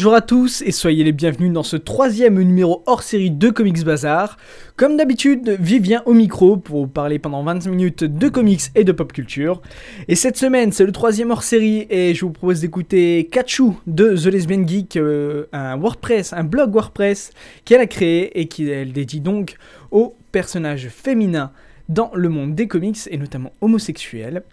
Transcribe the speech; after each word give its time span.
Bonjour 0.00 0.14
à 0.14 0.22
tous 0.22 0.62
et 0.62 0.72
soyez 0.72 1.04
les 1.04 1.12
bienvenus 1.12 1.52
dans 1.52 1.62
ce 1.62 1.76
troisième 1.76 2.40
numéro 2.40 2.82
hors 2.86 3.02
série 3.02 3.30
de 3.30 3.50
Comics 3.50 3.84
Bazar. 3.84 4.38
Comme 4.76 4.96
d'habitude, 4.96 5.58
Vivien 5.60 6.02
au 6.06 6.14
micro 6.14 6.56
pour 6.56 6.80
vous 6.80 6.86
parler 6.86 7.18
pendant 7.18 7.42
20 7.42 7.66
minutes 7.66 8.04
de 8.04 8.28
comics 8.30 8.62
et 8.74 8.84
de 8.84 8.92
pop 8.92 9.12
culture. 9.12 9.60
Et 10.08 10.14
cette 10.14 10.38
semaine, 10.38 10.72
c'est 10.72 10.86
le 10.86 10.92
troisième 10.92 11.30
hors 11.30 11.42
série 11.42 11.86
et 11.90 12.14
je 12.14 12.24
vous 12.24 12.32
propose 12.32 12.60
d'écouter 12.62 13.28
Kachu 13.30 13.72
de 13.86 14.16
The 14.16 14.32
Lesbian 14.32 14.66
Geek, 14.66 14.96
euh, 14.96 15.44
un 15.52 15.76
WordPress, 15.76 16.32
un 16.32 16.44
blog 16.44 16.72
WordPress 16.72 17.32
qu'elle 17.66 17.82
a 17.82 17.86
créé 17.86 18.40
et 18.40 18.48
qu'elle 18.48 18.94
dédie 18.94 19.20
donc 19.20 19.56
aux 19.90 20.16
personnages 20.32 20.88
féminins 20.88 21.52
dans 21.90 22.10
le 22.14 22.30
monde 22.30 22.54
des 22.54 22.68
comics 22.68 23.00
et 23.10 23.18
notamment 23.18 23.52
homosexuels. 23.60 24.44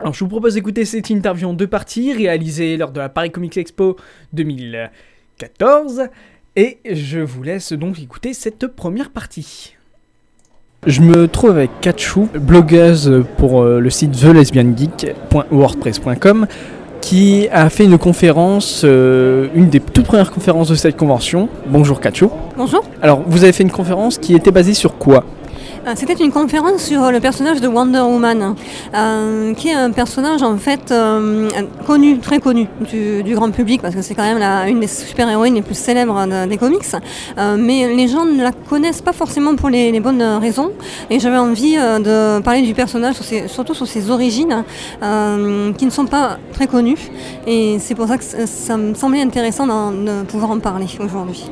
Alors 0.00 0.12
je 0.12 0.18
vous 0.20 0.28
propose 0.28 0.54
d'écouter 0.54 0.84
cette 0.84 1.08
interview 1.08 1.48
en 1.48 1.52
deux 1.52 1.68
parties 1.68 2.12
réalisée 2.12 2.76
lors 2.76 2.90
de 2.90 2.98
la 2.98 3.08
Paris 3.08 3.30
Comics 3.30 3.56
Expo 3.56 3.96
2014 4.32 6.08
et 6.56 6.78
je 6.84 7.20
vous 7.20 7.44
laisse 7.44 7.72
donc 7.72 8.00
écouter 8.00 8.34
cette 8.34 8.66
première 8.66 9.10
partie. 9.10 9.76
Je 10.84 11.00
me 11.00 11.28
trouve 11.28 11.50
avec 11.50 11.70
Katchou, 11.80 12.28
blogueuse 12.34 13.24
pour 13.38 13.62
euh, 13.62 13.78
le 13.78 13.88
site 13.88 14.20
thelesbiangeek.wordpress.com 14.20 16.48
qui 17.00 17.46
a 17.52 17.70
fait 17.70 17.84
une 17.84 17.96
conférence, 17.96 18.82
euh, 18.84 19.46
une 19.54 19.68
des 19.68 19.78
toutes 19.78 20.06
premières 20.06 20.32
conférences 20.32 20.70
de 20.70 20.74
cette 20.74 20.96
convention. 20.96 21.48
Bonjour 21.68 22.00
Katchou. 22.00 22.32
Bonjour. 22.56 22.82
Alors 23.00 23.22
vous 23.26 23.44
avez 23.44 23.52
fait 23.52 23.62
une 23.62 23.70
conférence 23.70 24.18
qui 24.18 24.34
était 24.34 24.50
basée 24.50 24.74
sur 24.74 24.98
quoi? 24.98 25.24
C'était 25.96 26.14
une 26.14 26.32
conférence 26.32 26.82
sur 26.82 27.12
le 27.12 27.20
personnage 27.20 27.60
de 27.60 27.68
Wonder 27.68 28.00
Woman, 28.00 28.56
euh, 28.94 29.52
qui 29.54 29.68
est 29.68 29.74
un 29.74 29.90
personnage 29.90 30.42
en 30.42 30.56
fait 30.56 30.90
euh, 30.90 31.48
connu, 31.86 32.18
très 32.18 32.40
connu 32.40 32.66
du, 32.90 33.34
grand 33.34 33.50
public, 33.50 33.82
parce 33.82 33.94
que 33.94 34.00
c'est 34.00 34.14
quand 34.14 34.22
même 34.22 34.38
la, 34.38 34.68
une 34.68 34.80
des 34.80 34.86
super-héroïnes 34.86 35.54
les 35.54 35.62
plus 35.62 35.76
célèbres 35.76 36.26
de- 36.26 36.48
des 36.48 36.56
comics. 36.56 36.82
Euh, 37.38 37.56
mais 37.58 37.94
les 37.94 38.08
gens 38.08 38.24
ne 38.24 38.42
la 38.42 38.52
connaissent 38.52 39.02
pas 39.02 39.12
forcément 39.12 39.56
pour 39.56 39.68
les, 39.68 40.00
bonnes 40.00 40.22
raisons. 40.22 40.72
Et 41.10 41.20
j'avais 41.20 41.36
envie 41.36 41.76
euh, 41.78 41.98
de 42.38 42.42
parler 42.42 42.62
du 42.62 42.74
personnage, 42.74 43.16
surtout 43.46 43.74
sur 43.74 43.86
ses 43.86 44.10
origines, 44.10 44.64
euh, 45.02 45.72
qui 45.74 45.84
ne 45.84 45.90
sont 45.90 46.06
pas 46.06 46.38
très 46.52 46.66
connues. 46.66 47.10
Et 47.46 47.76
c'est 47.78 47.94
pour 47.94 48.08
ça 48.08 48.16
que 48.16 48.24
ça, 48.24 48.76
me 48.76 48.94
semblait 48.94 49.20
intéressant 49.20 49.66
de 49.66 50.22
pouvoir 50.24 50.50
en 50.50 50.58
parler 50.58 50.86
aujourd'hui. 50.98 51.50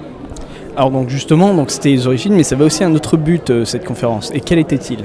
Alors 0.74 0.90
donc 0.90 1.10
justement, 1.10 1.52
donc 1.52 1.70
c'était 1.70 1.90
les 1.90 2.06
origines, 2.06 2.34
mais 2.34 2.44
ça 2.44 2.54
avait 2.54 2.64
aussi 2.64 2.82
un 2.82 2.94
autre 2.94 3.18
but 3.18 3.50
euh, 3.50 3.64
cette 3.64 3.84
conférence. 3.84 4.30
Et 4.32 4.40
quel 4.40 4.58
était-il? 4.58 5.04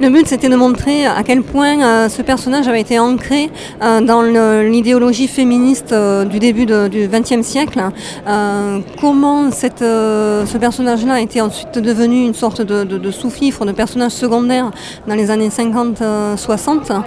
Le 0.00 0.10
but, 0.10 0.28
c'était 0.28 0.48
de 0.48 0.54
montrer 0.54 1.06
à 1.06 1.24
quel 1.24 1.42
point 1.42 1.82
euh, 1.82 2.08
ce 2.08 2.22
personnage 2.22 2.68
avait 2.68 2.80
été 2.80 3.00
ancré 3.00 3.50
euh, 3.82 4.00
dans 4.00 4.22
l'idéologie 4.62 5.26
féministe 5.26 5.90
euh, 5.92 6.24
du 6.24 6.38
début 6.38 6.66
du 6.66 7.08
XXe 7.08 7.42
siècle. 7.44 7.80
Euh, 8.28 8.78
comment 9.00 9.46
euh, 9.82 10.46
ce 10.46 10.56
personnage-là 10.56 11.20
été 11.20 11.40
ensuite 11.40 11.78
devenu 11.80 12.24
une 12.24 12.34
sorte 12.34 12.62
de, 12.62 12.84
de- 12.84 13.10
sous-fifre, 13.10 13.64
de 13.64 13.72
personnage 13.72 14.12
secondaire 14.12 14.70
dans 15.08 15.16
les 15.16 15.32
années 15.32 15.48
50-60, 15.48 17.02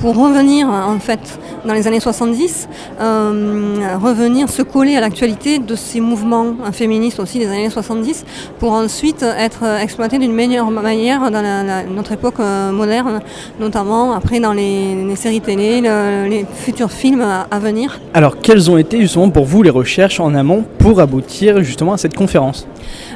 pour 0.00 0.16
revenir 0.16 0.68
en 0.68 0.98
fait 0.98 1.20
dans 1.64 1.74
les 1.74 1.86
années 1.86 2.00
70, 2.00 2.68
euh, 3.00 3.96
revenir 4.02 4.50
se 4.50 4.62
coller 4.62 4.96
à 4.96 5.00
l'actualité 5.00 5.60
de 5.60 5.76
ces 5.76 6.00
mouvements 6.00 6.46
euh, 6.66 6.72
féministes 6.72 7.20
aussi 7.20 7.38
des 7.38 7.46
années 7.46 7.70
70, 7.70 8.24
pour 8.58 8.72
ensuite 8.72 9.22
être 9.22 9.60
euh, 9.62 9.78
exploité 9.78 10.18
d'une 10.18 10.32
meilleure 10.34 10.72
manière 10.72 11.30
dans 11.30 11.86
notre 11.94 12.10
époque 12.10 12.31
euh, 12.40 12.72
moderne, 12.72 13.20
notamment 13.60 14.12
après 14.12 14.40
dans 14.40 14.52
les, 14.52 15.14
séries 15.16 15.40
télé, 15.40 15.80
le- 15.80 16.28
les 16.28 16.46
futurs 16.52 16.90
films 16.92 17.24
à 17.50 17.58
venir. 17.58 18.00
Alors, 18.14 18.38
quelles 18.40 18.70
ont 18.70 18.76
été 18.78 19.00
justement 19.00 19.30
pour 19.30 19.44
vous 19.44 19.62
les 19.62 19.70
recherches 19.70 20.20
en 20.20 20.34
amont 20.34 20.64
pour 20.78 21.00
aboutir 21.00 21.62
justement 21.62 21.92
à 21.92 21.96
cette 21.96 22.14
conférence? 22.14 22.66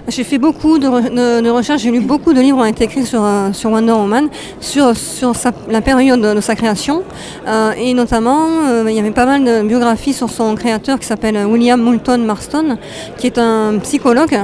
J'ai 0.08 0.22
fait 0.22 0.38
beaucoup 0.38 0.78
de, 0.78 0.86
re- 0.86 1.10
de- 1.10 1.40
de 1.44 1.50
recherches, 1.50 1.82
j'ai 1.82 1.90
lu 1.90 2.00
beaucoup 2.00 2.32
de 2.32 2.40
livres 2.40 2.58
qui 2.58 2.62
ont 2.62 2.66
été 2.66 2.84
écrits 2.84 3.04
sur, 3.04 3.24
euh, 3.24 3.52
sur 3.52 3.70
Wonder 3.72 3.90
Woman, 3.92 4.28
sur, 4.60 4.96
sur 4.96 5.32
la 5.68 5.80
période 5.80 6.20
de, 6.20 6.40
sa 6.40 6.54
création, 6.54 7.02
euh, 7.48 7.72
et 7.76 7.92
notamment 7.92 8.46
euh, 8.68 8.84
il 8.88 8.94
y 8.94 9.00
avait 9.00 9.10
pas 9.10 9.26
mal 9.26 9.42
de 9.42 9.62
biographies 9.66 10.12
sur 10.12 10.30
son 10.30 10.54
créateur 10.54 11.00
qui 11.00 11.06
s'appelle 11.06 11.36
William 11.46 11.80
Moulton 11.80 12.18
Marston, 12.18 12.78
qui 13.18 13.26
est 13.26 13.38
un 13.38 13.78
psychologue, 13.82 14.38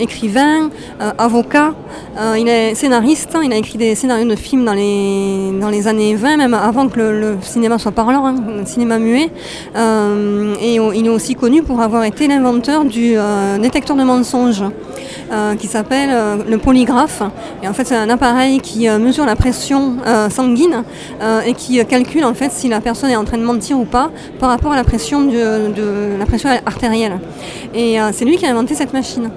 écrivain, 0.00 0.70
avocat, 1.16 1.72
il 2.36 2.48
est 2.48 2.74
scénariste, 2.74 3.36
il 3.42 3.52
a 3.52 3.56
écrit 3.56 3.78
des 3.78 3.94
scénarios 3.94 4.28
de 4.28 4.36
films 4.36 4.64
dans 4.64 4.74
les, 4.74 5.52
dans 5.60 5.70
les 5.70 5.86
années 5.86 6.14
20, 6.14 6.36
même 6.38 6.54
avant 6.54 6.88
que 6.88 6.98
le, 7.00 7.36
cinéma 7.42 7.78
soit 7.78 7.92
parlant, 7.92 8.26
hein, 8.26 8.34
le 8.58 8.66
cinéma 8.66 8.98
muet, 8.98 9.30
et 10.60 10.74
il 10.74 11.06
est 11.06 11.08
aussi 11.08 11.34
connu 11.36 11.62
pour 11.62 11.80
avoir 11.80 12.02
été 12.04 12.26
l'inventeur 12.26 12.84
du 12.84 13.14
détecteur 13.60 13.96
de 13.96 14.02
mensonges 14.02 14.15
euh, 15.32 15.56
qui 15.56 15.66
s'appelle 15.66 16.10
euh, 16.12 16.36
le 16.48 16.58
polygraphe. 16.58 17.22
Et 17.62 17.68
en 17.68 17.72
fait, 17.72 17.84
c'est 17.84 17.96
un 17.96 18.08
appareil 18.08 18.60
qui 18.60 18.88
euh, 18.88 18.98
mesure 18.98 19.26
la 19.26 19.36
pression 19.36 19.96
sanguine 20.30 20.84
et 21.44 21.52
qui 21.52 21.84
calcule 21.86 22.24
en 22.24 22.34
fait 22.34 22.50
si 22.52 22.68
la 22.68 22.80
personne 22.80 23.10
est 23.10 23.16
en 23.16 23.24
train 23.24 23.38
de 23.38 23.42
mentir 23.42 23.78
ou 23.78 23.84
pas 23.84 24.10
par 24.38 24.50
rapport 24.50 24.72
à 24.72 24.76
la 24.76 24.84
pression, 24.84 25.22
de, 25.22 26.16
la 26.18 26.26
pression 26.26 26.48
artérielle. 26.64 27.18
Et 27.74 27.96
c'est 28.12 28.24
lui 28.24 28.36
qui 28.36 28.46
a 28.46 28.50
inventé 28.50 28.74
cette 28.74 28.92
machine. 28.92 29.30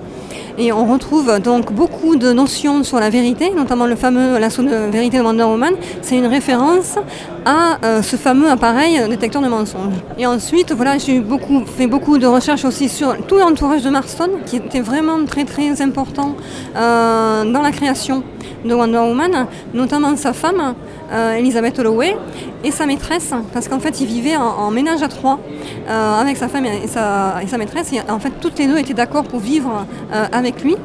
Et 0.62 0.74
on 0.74 0.86
retrouve 0.86 1.40
donc 1.40 1.72
beaucoup 1.72 2.18
de 2.18 2.34
notions 2.34 2.84
sur 2.84 3.00
la 3.00 3.10
vérité, 3.10 3.50
notamment 3.52 3.86
le 3.86 3.96
fameux 3.96 4.38
lasso 4.38 4.62
de 4.62 4.92
vérité 4.92 5.20
de 5.20 5.24
Wonder 5.24 5.44
Woman. 5.44 5.74
C'est 6.02 6.18
une 6.18 6.26
référence 6.26 6.98
à 7.46 7.78
euh, 7.86 8.02
ce 8.02 8.18
fameux 8.18 8.50
appareil 8.50 9.00
détecteur 9.08 9.42
de 9.42 9.48
mensonges. 9.48 9.94
Et 10.18 10.28
ensuite, 10.28 10.74
voilà, 10.74 10.98
j'ai 10.98 11.22
beaucoup, 11.22 11.64
fait 11.66 11.88
beaucoup 11.88 12.18
de 12.18 12.28
recherches 12.28 12.66
aussi 12.66 12.90
sur 12.90 13.16
tout 13.26 13.38
l'entourage 13.38 13.84
de 13.84 13.90
Marston, 13.90 14.32
qui 14.46 14.58
était 14.58 14.82
vraiment 14.82 15.24
très 15.26 15.46
très 15.46 15.82
important 15.82 16.36
euh, 16.76 17.46
dans 17.50 17.62
la 17.62 17.72
création 17.72 18.22
de 18.66 18.74
Wonder 18.74 18.98
Woman, 18.98 19.48
notamment 19.74 20.18
sa 20.18 20.34
femme, 20.34 20.76
euh, 21.12 21.36
Elizabeth 21.36 21.80
Holloway, 21.80 22.16
et 22.64 22.72
sa 22.72 22.86
maîtresse, 22.86 23.34
parce 23.54 23.68
qu'en 23.68 23.80
fait, 23.80 24.02
ils 24.02 24.08
vivaient 24.08 24.36
en, 24.36 24.70
ménage 24.70 25.02
à 25.02 25.08
trois 25.08 25.40
euh, 25.88 26.22
avec 26.22 26.36
sa 26.36 26.50
femme 26.50 26.66
et 26.66 26.88
sa, 26.88 27.42
et 27.42 27.48
sa 27.48 27.58
maîtresse. 27.58 27.94
Et 27.94 28.02
en 28.10 28.20
fait, 28.20 28.34
toutes 28.42 28.60
les 28.60 28.68
deux 28.68 28.78
étaient 28.78 28.94
d'accord 28.94 29.24
pour 29.24 29.40
vivre 29.40 29.86
euh, 30.14 30.26
avec 30.32 30.62
lui. 30.64 30.76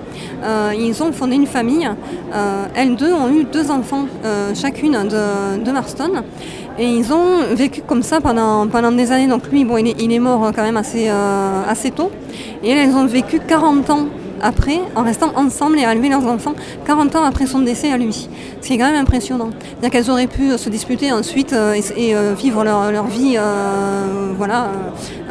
Euh, 0.45 0.73
ils 0.79 1.03
ont 1.03 1.13
fondé 1.13 1.35
une 1.35 1.47
famille. 1.47 1.89
Elles 2.75 2.97
deux 2.97 3.13
ont 3.13 3.29
eu 3.29 3.45
deux 3.45 3.71
enfants 3.71 4.07
chacune 4.55 4.93
de, 4.93 5.63
de 5.63 5.71
Marston. 5.71 6.23
Et 6.79 6.87
ils 6.87 7.13
ont 7.13 7.55
vécu 7.55 7.83
comme 7.83 8.03
ça 8.03 8.21
pendant, 8.21 8.67
pendant 8.67 8.93
des 8.93 9.13
années. 9.13 9.29
Donc 9.29 9.49
lui, 9.51 9.65
bon, 9.65 9.77
il 9.77 9.89
est, 9.89 9.97
il 10.01 10.13
est 10.13 10.19
mort 10.19 10.53
quand 10.55 10.63
même 10.63 10.77
assez, 10.77 11.09
assez 11.09 11.91
tôt. 11.91 12.11
Et 12.63 12.71
elles 12.71 12.95
ont 12.95 13.07
vécu 13.07 13.41
40 13.41 13.91
ans 13.91 14.07
après, 14.45 14.79
en 14.95 15.03
restant 15.03 15.33
ensemble 15.37 15.79
et 15.79 15.85
à 15.87 15.93
élever 15.93 16.11
leurs 16.11 16.27
enfants 16.27 16.53
40 16.85 17.17
ans 17.17 17.25
après 17.25 17.47
son 17.47 17.61
décès 17.61 17.91
à 17.91 17.97
lui. 17.97 18.29
Ce 18.61 18.67
qui 18.67 18.75
est 18.75 18.79
quand 18.79 18.91
même 18.91 19.01
impressionnant. 19.01 19.49
C'est-à-dire 19.63 19.91
qu'elles 19.91 20.11
auraient 20.11 20.27
pu 20.27 20.57
se 20.59 20.69
disputer 20.69 21.13
ensuite 21.13 21.55
euh, 21.55 21.81
et, 21.97 22.15
euh, 22.15 22.35
vivre 22.35 22.63
leur, 22.63 22.93
leur 22.93 23.07
vie 23.07 23.37
euh, 23.39 24.35
voilà, 24.37 24.69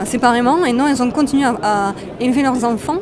séparément. 0.05 0.65
Et 0.65 0.73
non, 0.73 0.87
elles 0.87 1.01
ont 1.03 1.11
continué 1.11 1.45
à, 1.45 1.93
élever 2.19 2.41
leurs 2.41 2.65
enfants 2.65 2.97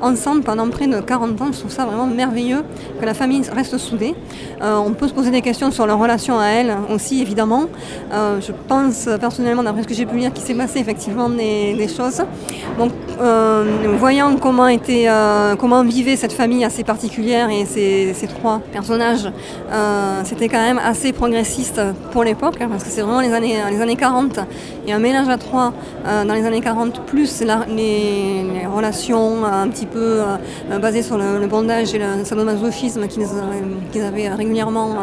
ensemble 0.00 0.42
pendant 0.42 0.68
près 0.68 0.86
de 0.86 1.00
40 1.00 1.42
ans. 1.42 1.46
Je 1.52 1.58
trouve 1.58 1.72
ça 1.72 1.86
vraiment 1.86 2.06
merveilleux 2.06 2.62
que 3.00 3.04
la 3.04 3.14
famille 3.14 3.42
reste 3.52 3.78
soudée. 3.78 4.14
On 4.60 4.92
peut 4.92 5.08
se 5.08 5.12
poser 5.12 5.32
des 5.32 5.42
questions 5.42 5.72
sur 5.72 5.88
leur 5.88 5.98
relation 5.98 6.38
à 6.38 6.46
elles 6.46 6.76
aussi, 6.94 7.20
évidemment. 7.20 7.64
Je 8.12 8.52
pense 8.68 9.08
personnellement, 9.18 9.64
d'après 9.64 9.82
ce 9.82 9.88
que 9.88 9.94
j'ai 9.94 10.06
pu 10.06 10.18
lire, 10.18 10.32
qu'il 10.32 10.44
s'est 10.44 10.54
passé 10.54 10.78
effectivement 10.78 11.28
des, 11.28 11.88
choses. 11.88 12.22
Euh, 13.20 13.64
voyant 13.98 14.36
comment, 14.36 14.68
était, 14.68 15.06
euh, 15.08 15.56
comment 15.56 15.82
vivait 15.82 16.16
cette 16.16 16.32
famille 16.32 16.64
assez 16.64 16.84
particulière 16.84 17.50
et 17.50 17.64
ces, 17.64 18.14
ces 18.14 18.26
trois 18.28 18.60
personnages, 18.72 19.28
euh, 19.72 20.20
c'était 20.24 20.48
quand 20.48 20.60
même 20.60 20.78
assez 20.78 21.12
progressiste 21.12 21.80
pour 22.12 22.22
l'époque, 22.22 22.56
hein, 22.60 22.68
parce 22.70 22.84
que 22.84 22.90
c'est 22.90 23.00
vraiment 23.02 23.20
les 23.20 23.32
années, 23.32 23.56
les 23.70 23.80
années 23.80 23.96
40. 23.96 24.38
Et 24.86 24.92
un 24.92 24.98
mélange 24.98 25.28
à 25.28 25.36
trois 25.36 25.72
dans 26.04 26.32
les 26.32 26.46
années 26.46 26.62
40, 26.62 27.04
plus 27.04 27.42
les, 27.68 28.66
relations 28.66 29.44
un 29.44 29.68
petit 29.68 29.84
peu 29.84 30.22
basées 30.80 31.02
sur 31.02 31.18
le, 31.18 31.38
le 31.38 31.46
bondage 31.46 31.94
et 31.94 31.98
le 31.98 32.24
sadomasochisme 32.24 33.06
qu'ils 33.08 34.02
avaient 34.02 34.28
régulièrement 34.30 34.94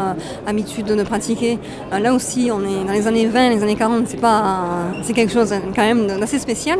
habitude 0.47 0.87
de 0.87 1.03
pratiquer. 1.03 1.59
Là 1.91 2.13
aussi, 2.13 2.49
on 2.51 2.61
est 2.61 2.83
dans 2.85 2.93
les 2.93 3.07
années 3.07 3.27
20, 3.27 3.49
les 3.49 3.61
années 3.61 3.75
40, 3.75 4.07
c'est 5.03 5.13
quelque 5.13 5.31
chose 5.31 5.53
quand 5.75 5.83
même 5.83 6.07
d'assez 6.07 6.39
spécial. 6.39 6.79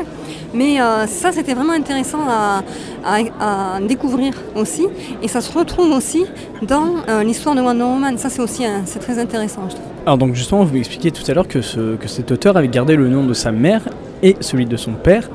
Mais 0.53 0.79
ça, 1.25 1.31
c'était 1.31 1.55
vraiment 1.55 1.73
intéressant 1.73 2.19
à, 2.27 3.79
découvrir 3.87 4.33
aussi. 4.55 4.85
Et 5.23 5.27
ça 5.27 5.41
se 5.41 5.51
retrouve 5.51 5.91
aussi 5.91 6.25
dans 6.61 6.97
euh, 7.09 7.23
l'histoire 7.23 7.55
de 7.55 7.61
Wonder 7.61 7.83
Woman. 7.83 8.17
Ça, 8.17 8.29
c'est 8.29 8.41
aussi 8.41 8.63
c'est 8.85 8.99
très 8.99 9.17
intéressant, 9.17 9.61
je 9.69 9.75
trouve. 9.75 9.85
Alors 10.05 10.17
donc 10.17 10.35
justement, 10.35 10.63
vous 10.63 10.73
m'expliquiez 10.73 11.11
tout 11.11 11.23
à 11.27 11.33
l'heure 11.33 11.47
que, 11.47 11.59
que 11.95 12.07
cet 12.07 12.31
auteur 12.31 12.57
avait 12.57 12.67
gardé 12.67 12.95
le 12.95 13.09
nom 13.09 13.23
de 13.23 13.33
sa 13.33 13.51
mère 13.51 13.81
et 14.21 14.35
celui 14.39 14.65
de 14.65 14.77
son 14.77 14.91
père. 14.91 15.29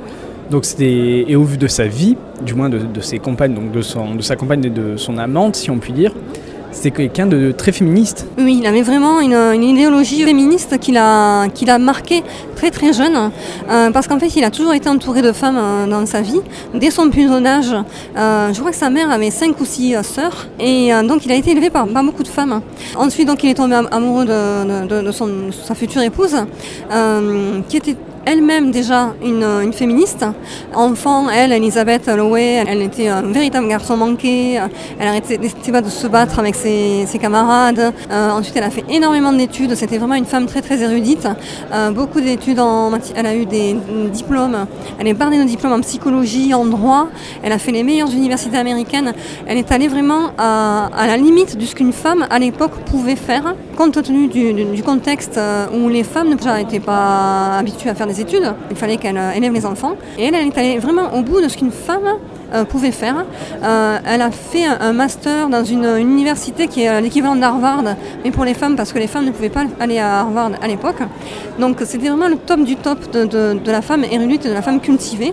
Donc 0.50 0.64
et 0.80 1.36
au 1.36 1.44
vu 1.44 1.58
de 1.58 1.66
sa 1.68 1.86
vie, 1.86 2.16
du 2.44 2.54
moins 2.54 2.68
de, 2.68 3.00
ses 3.00 3.18
compagnes, 3.18 3.54
donc 3.54 3.70
de, 3.70 3.82
son, 3.82 4.20
sa 4.20 4.36
compagne 4.36 4.64
et 4.64 4.70
de 4.70 4.96
son 4.96 5.18
amante, 5.18 5.56
si 5.56 5.70
on 5.70 5.78
peut 5.78 5.92
dire, 5.92 6.12
c'était 6.72 6.90
quelqu'un 6.90 7.26
de 7.26 7.52
très 7.52 7.72
féministe. 7.72 8.26
Oui, 8.38 8.58
il 8.60 8.66
avait 8.66 8.82
vraiment 8.82 9.20
une, 9.20 9.62
idéologie 9.62 10.22
féministe 10.24 10.78
qui 10.78 10.92
l'a 10.92 11.46
qui 11.54 11.64
l'a 11.64 11.78
marqué 11.78 12.22
très 12.56 12.70
très 12.70 12.92
jeune, 12.92 13.30
euh, 13.70 13.90
parce 13.90 14.06
qu'en 14.06 14.18
fait 14.18 14.34
il 14.36 14.44
a 14.44 14.50
toujours 14.50 14.74
été 14.74 14.88
entouré 14.88 15.22
de 15.22 15.32
femmes 15.32 15.58
euh, 15.58 15.86
dans 15.86 16.04
sa 16.06 16.20
vie. 16.20 16.40
Dès 16.74 16.90
son 16.90 17.10
plus 17.10 17.28
jeune 17.28 17.46
âge, 17.46 17.74
euh, 18.16 18.52
je 18.52 18.58
crois 18.58 18.70
que 18.70 18.76
sa 18.76 18.90
mère 18.90 19.10
avait 19.10 19.30
cinq 19.30 19.60
ou 19.60 19.64
six 19.64 19.94
sœurs, 20.02 20.46
et 20.58 20.90
donc 21.06 21.24
il 21.24 21.32
a 21.32 21.34
été 21.34 21.50
élevé 21.52 21.70
par, 21.70 21.86
par 21.86 22.04
beaucoup 22.04 22.22
de 22.22 22.28
femmes. 22.28 22.60
Ensuite 22.96 23.26
donc 23.26 23.42
il 23.44 23.50
est 23.50 23.54
tombé 23.54 23.74
am- 23.74 23.88
amoureux 23.90 24.24
de, 24.24 25.02
de- 25.02 25.10
sa 25.52 25.74
future 25.74 26.02
épouse, 26.02 26.36
qui 27.68 27.76
était 27.76 27.96
elle-même 28.30 28.70
déjà 28.70 29.14
une, 29.22 29.72
féministe. 29.72 30.24
Enfant, 30.74 31.28
elle, 31.30 31.52
Elisabeth 31.52 32.08
Holloway, 32.08 32.64
elle 32.66 32.82
était 32.82 33.08
un 33.08 33.22
véritable 33.22 33.68
garçon 33.68 33.96
manqué. 33.96 34.60
Elle 34.98 35.08
arrêtait 35.08 35.38
pas 35.72 35.80
de 35.80 35.88
se 35.88 36.06
battre 36.06 36.38
avec 36.38 36.54
ses, 36.54 37.06
camarades. 37.20 37.92
Euh, 38.10 38.30
ensuite, 38.30 38.56
elle 38.56 38.64
a 38.64 38.70
fait 38.70 38.84
énormément 38.88 39.32
d'études. 39.32 39.74
C'était 39.74 39.98
vraiment 39.98 40.14
une 40.14 40.24
femme 40.24 40.46
très 40.46 40.62
très 40.62 40.80
érudite. 40.82 41.28
Euh, 41.72 41.90
beaucoup 41.90 42.20
d'études 42.20 42.60
en 42.60 42.92
Elle 43.14 43.26
a 43.26 43.34
eu 43.34 43.46
des 43.46 43.76
diplômes. 44.12 44.66
Elle 44.98 45.08
est 45.08 45.14
bardée 45.14 45.38
de 45.38 45.44
diplômes 45.44 45.72
en 45.72 45.80
psychologie, 45.80 46.54
en 46.54 46.66
droit. 46.66 47.08
Elle 47.42 47.52
a 47.52 47.58
fait 47.58 47.72
les 47.72 47.82
meilleures 47.82 48.12
universités 48.12 48.56
américaines. 48.56 49.12
Elle 49.46 49.58
est 49.58 49.72
allée 49.72 49.88
vraiment 49.88 50.30
à, 50.38 50.88
la 51.06 51.16
limite 51.16 51.56
de 51.56 51.64
ce 51.64 51.74
qu'une 51.74 51.92
femme 51.92 52.26
à 52.30 52.38
l'époque 52.38 52.72
pouvait 52.86 53.16
faire, 53.16 53.54
compte 53.76 54.00
tenu 54.02 54.28
du, 54.28 54.82
contexte 54.82 55.36
euh, 55.36 55.66
où 55.74 55.88
les 55.88 56.04
femmes 56.04 56.28
n'étaient 56.28 56.80
pas 56.80 57.58
habituées 57.58 57.90
à 57.90 57.94
faire 57.94 58.06
des 58.06 58.19
Il 58.70 58.76
fallait 58.76 58.96
qu'elle 58.96 59.16
euh, 59.16 59.32
élève 59.32 59.52
les 59.52 59.66
enfants. 59.66 59.94
Et 60.18 60.24
elle, 60.24 60.34
est 60.34 60.58
allée 60.58 60.78
vraiment 60.78 61.14
au 61.14 61.22
bout 61.22 61.40
de 61.40 61.48
ce 61.48 61.56
qu'une 61.56 61.70
femme 61.70 62.18
euh, 62.54 62.64
pouvait 62.64 62.90
faire. 62.90 63.24
Euh, 63.62 63.98
elle 64.06 64.22
a 64.22 64.30
fait 64.30 64.64
un, 64.64 64.92
master 64.92 65.48
dans 65.48 65.64
une, 65.64 65.86
université 65.98 66.66
qui 66.66 66.82
est 66.82 67.00
l'équivalent 67.00 67.36
d'Harvard, 67.36 67.84
mais 68.24 68.30
pour 68.30 68.44
les 68.44 68.54
femmes, 68.54 68.76
parce 68.76 68.92
que 68.92 68.98
les 68.98 69.06
femmes 69.06 69.24
ne 69.24 69.30
pouvaient 69.30 69.48
pas 69.48 69.64
aller 69.78 69.98
à 69.98 70.20
Harvard 70.20 70.50
à 70.60 70.68
l'époque. 70.68 71.02
Donc 71.58 71.78
c'était 71.84 72.08
vraiment 72.08 72.28
le 72.28 72.36
top 72.36 72.64
du 72.64 72.76
top 72.76 73.10
de, 73.12 73.58
la 73.70 73.82
femme 73.82 74.04
érudite 74.04 74.46
de 74.46 74.52
la 74.52 74.62
femme 74.62 74.80
cultivée 74.80 75.32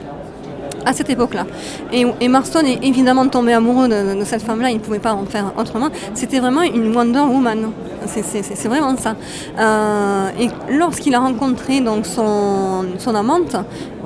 à 0.87 0.93
cette 0.93 1.09
époque-là. 1.09 1.45
Et, 1.91 2.27
Marston 2.29 2.61
est 2.65 2.83
évidemment 2.83 3.27
tombé 3.27 3.51
amoureux 3.53 3.89
de, 3.89 4.23
cette 4.23 4.41
femme-là, 4.41 4.69
il 4.69 4.75
ne 4.75 4.79
pouvait 4.79 4.99
pas 4.99 5.13
en 5.13 5.25
faire 5.25 5.51
autrement. 5.57 5.89
C'était 6.13 6.39
vraiment 6.39 6.61
une 6.61 6.95
Wonder 6.95 7.19
Woman. 7.19 7.71
C'est- 8.05 8.67
vraiment 8.67 8.95
ça. 8.97 9.15
Euh, 9.59 10.29
et 10.39 10.49
lorsqu'il 10.71 11.13
a 11.15 11.19
rencontré 11.19 11.81
donc 11.81 12.05
son, 12.05 13.15
amante, 13.15 13.55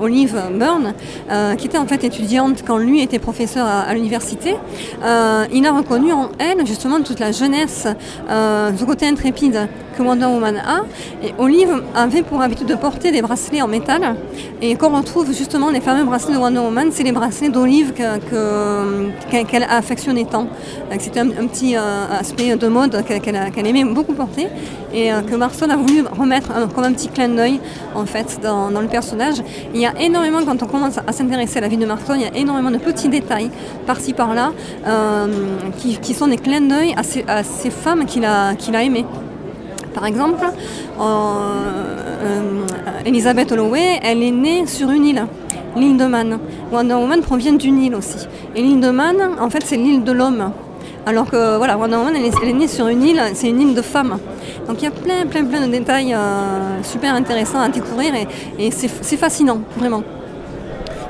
Olive 0.00 0.40
Byrne, 0.54 0.94
euh, 1.30 1.54
qui 1.54 1.66
était 1.66 1.78
en 1.78 1.86
fait 1.86 2.02
étudiante 2.02 2.64
quand 2.66 2.78
lui 2.78 3.00
était 3.00 3.18
professeur 3.18 3.66
à, 3.66 3.92
l'université, 3.94 4.56
euh, 5.04 5.44
il 5.52 5.66
a 5.66 5.72
reconnu 5.72 6.12
en 6.12 6.30
elle 6.38 6.66
justement 6.66 7.00
toute 7.00 7.20
la 7.20 7.30
jeunesse, 7.32 7.86
ce 8.28 8.84
côté 8.84 9.06
intrépide 9.06 9.68
que 9.92 10.02
Wonder 10.02 10.26
Woman 10.26 10.56
a. 10.56 10.82
Et 11.24 11.34
Olive 11.38 11.82
avait 11.94 12.22
pour 12.22 12.40
habitude 12.42 12.66
de 12.66 12.74
porter 12.74 13.12
des 13.12 13.22
bracelets 13.22 13.62
en 13.62 13.68
métal 13.68 14.16
et 14.60 14.74
qu'on 14.76 14.96
retrouve 14.96 15.32
justement 15.32 15.70
les 15.70 15.80
fameux 15.80 16.04
bracelets 16.04 16.34
de 16.34 16.38
Wonder 16.38 16.60
Woman, 16.60 16.71
c'est 16.90 17.02
les 17.02 17.12
bracelets 17.12 17.50
d'Olive 17.50 17.92
que- 17.92 18.18
que- 18.18 19.10
qu'elle 19.30 19.46
qu'elle 19.46 19.62
a 19.64 19.76
affectionné 19.76 20.24
tant. 20.24 20.46
Euh, 20.90 20.96
que 20.96 21.02
C'était 21.02 21.20
un, 21.20 21.46
petit 21.46 21.76
euh, 21.76 22.20
aspect 22.20 22.56
de 22.56 22.68
mode 22.68 23.04
qu'elle 23.04 23.66
aimait 23.66 23.84
beaucoup 23.84 24.14
porter 24.14 24.48
et 24.92 25.12
euh, 25.12 25.22
que 25.22 25.34
Marston 25.34 25.70
a 25.70 25.76
voulu 25.76 26.04
remettre 26.18 26.50
euh, 26.56 26.66
comme 26.66 26.84
un 26.84 26.92
petit 26.92 27.08
clin 27.08 27.28
d'œil 27.28 27.60
en 27.94 28.06
fait 28.06 28.40
dans, 28.42 28.70
le 28.70 28.88
personnage. 28.88 29.42
Il 29.74 29.80
y 29.80 29.86
a 29.86 29.92
énormément, 30.00 30.40
quand 30.44 30.62
on 30.62 30.66
commence 30.66 30.98
à 31.06 31.12
s'intéresser 31.12 31.58
à 31.58 31.62
la 31.62 31.68
vie 31.68 31.76
de 31.76 31.86
Marston, 31.86 32.14
il 32.16 32.22
y 32.22 32.24
a 32.24 32.36
énormément 32.36 32.70
de 32.70 32.78
petits 32.78 33.08
détails 33.08 33.50
par-ci 33.86 34.12
par-là 34.12 34.52
euh, 34.86 35.26
qui, 35.78 36.14
sont 36.14 36.26
des 36.26 36.36
clins 36.36 36.60
d'œil 36.60 36.94
à 36.96 37.42
ces, 37.42 37.70
femmes 37.70 38.04
qu'il 38.06 38.24
a, 38.24 38.54
aimées. 38.82 39.06
Par 39.94 40.06
exemple, 40.06 40.44
euh, 41.00 41.02
euh, 41.02 42.64
Elizabeth 43.04 43.52
Holloway, 43.52 44.00
elle 44.02 44.22
est 44.22 44.30
née 44.30 44.66
sur 44.66 44.90
une 44.90 45.04
île, 45.04 45.26
l'île 45.76 45.96
de 45.96 46.06
Man. 46.06 46.38
Wonder 46.72 46.94
Woman 46.94 47.20
provient 47.20 47.54
d'une 47.54 47.82
île 47.82 47.94
aussi. 47.94 48.26
Et 48.54 48.62
l'île 48.62 48.80
de 48.80 48.90
Man, 48.90 49.16
en 49.40 49.50
fait, 49.50 49.62
c'est 49.64 49.76
l'île 49.76 50.04
de 50.04 50.12
l'homme. 50.12 50.52
Alors 51.04 51.28
que 51.28 51.56
voilà, 51.56 51.76
Wonder 51.76 51.96
Woman, 51.96 52.14
elle 52.16 52.48
est, 52.48 52.52
née 52.52 52.68
sur 52.68 52.86
une 52.86 53.02
île, 53.02 53.20
c'est 53.34 53.48
une 53.48 53.60
île 53.60 53.74
de 53.74 53.82
femmes. 53.82 54.18
Donc 54.68 54.76
il 54.80 54.84
y 54.84 54.88
a 54.88 54.92
plein, 54.92 55.26
plein, 55.28 55.44
plein 55.44 55.66
de 55.66 55.72
détails 55.72 56.14
euh, 56.14 56.82
super 56.84 57.14
intéressants 57.14 57.60
à 57.60 57.68
découvrir 57.68 58.12
et, 58.58 58.70
c'est 58.70 59.16
fascinant, 59.16 59.58
vraiment. 59.76 60.02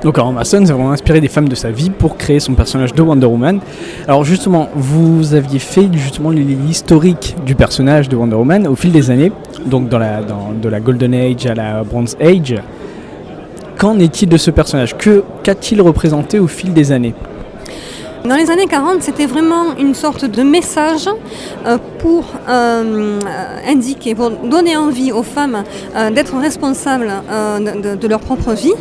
Donc 0.02 0.18
alors 0.18 0.32
Mason 0.32 0.64
s'est 0.66 0.72
vraiment 0.72 0.90
inspiré 0.92 1.20
des 1.20 1.28
femmes 1.28 1.48
de 1.48 1.54
sa 1.54 1.70
vie 1.70 1.90
pour 1.90 2.16
créer 2.16 2.40
son 2.40 2.54
personnage 2.54 2.92
de 2.94 3.02
Wonder 3.02 3.26
Woman. 3.26 3.60
Alors 4.08 4.24
justement, 4.24 4.68
vous 4.74 5.34
aviez 5.34 5.58
fait 5.58 5.88
justement 5.92 6.30
l'historique 6.30 7.36
du 7.44 7.54
personnage 7.54 8.08
de 8.08 8.16
Wonder 8.16 8.36
Woman 8.36 8.66
au 8.66 8.74
fil 8.74 8.90
des 8.90 9.10
années, 9.10 9.30
donc 9.64 9.88
dans 9.88 9.98
la, 9.98 10.22
dans, 10.22 10.52
de 10.60 10.68
la 10.68 10.80
Golden 10.80 11.14
Age 11.14 11.46
à 11.46 11.54
la 11.54 11.84
Bronze 11.84 12.16
Age. 12.20 12.56
Qu'en 13.82 13.98
est-il 13.98 14.28
de 14.28 14.36
ce 14.36 14.52
personnage? 14.52 14.96
Que 14.96 15.24
Qu'a-t-il 15.42 15.82
représenté 15.82 16.38
au 16.38 16.46
fil 16.46 16.72
des 16.72 16.92
années? 16.92 17.14
Dans 18.24 18.36
les 18.36 18.50
années 18.52 18.66
40, 18.66 19.02
c'était 19.02 19.26
vraiment 19.26 19.76
une 19.76 19.94
sorte 19.94 20.24
de 20.24 20.44
message 20.44 21.08
euh, 21.66 21.76
pour 21.98 22.24
euh, 22.48 23.18
indiquer, 23.66 24.14
pour 24.14 24.30
donner 24.30 24.76
envie 24.76 25.10
aux 25.10 25.22
femmes 25.24 25.64
euh, 25.96 26.10
d'être 26.10 26.36
responsables 26.36 27.10
euh, 27.30 27.96
de, 27.96 28.08
leur 28.08 28.20
propre 28.20 28.52
vie, 28.52 28.74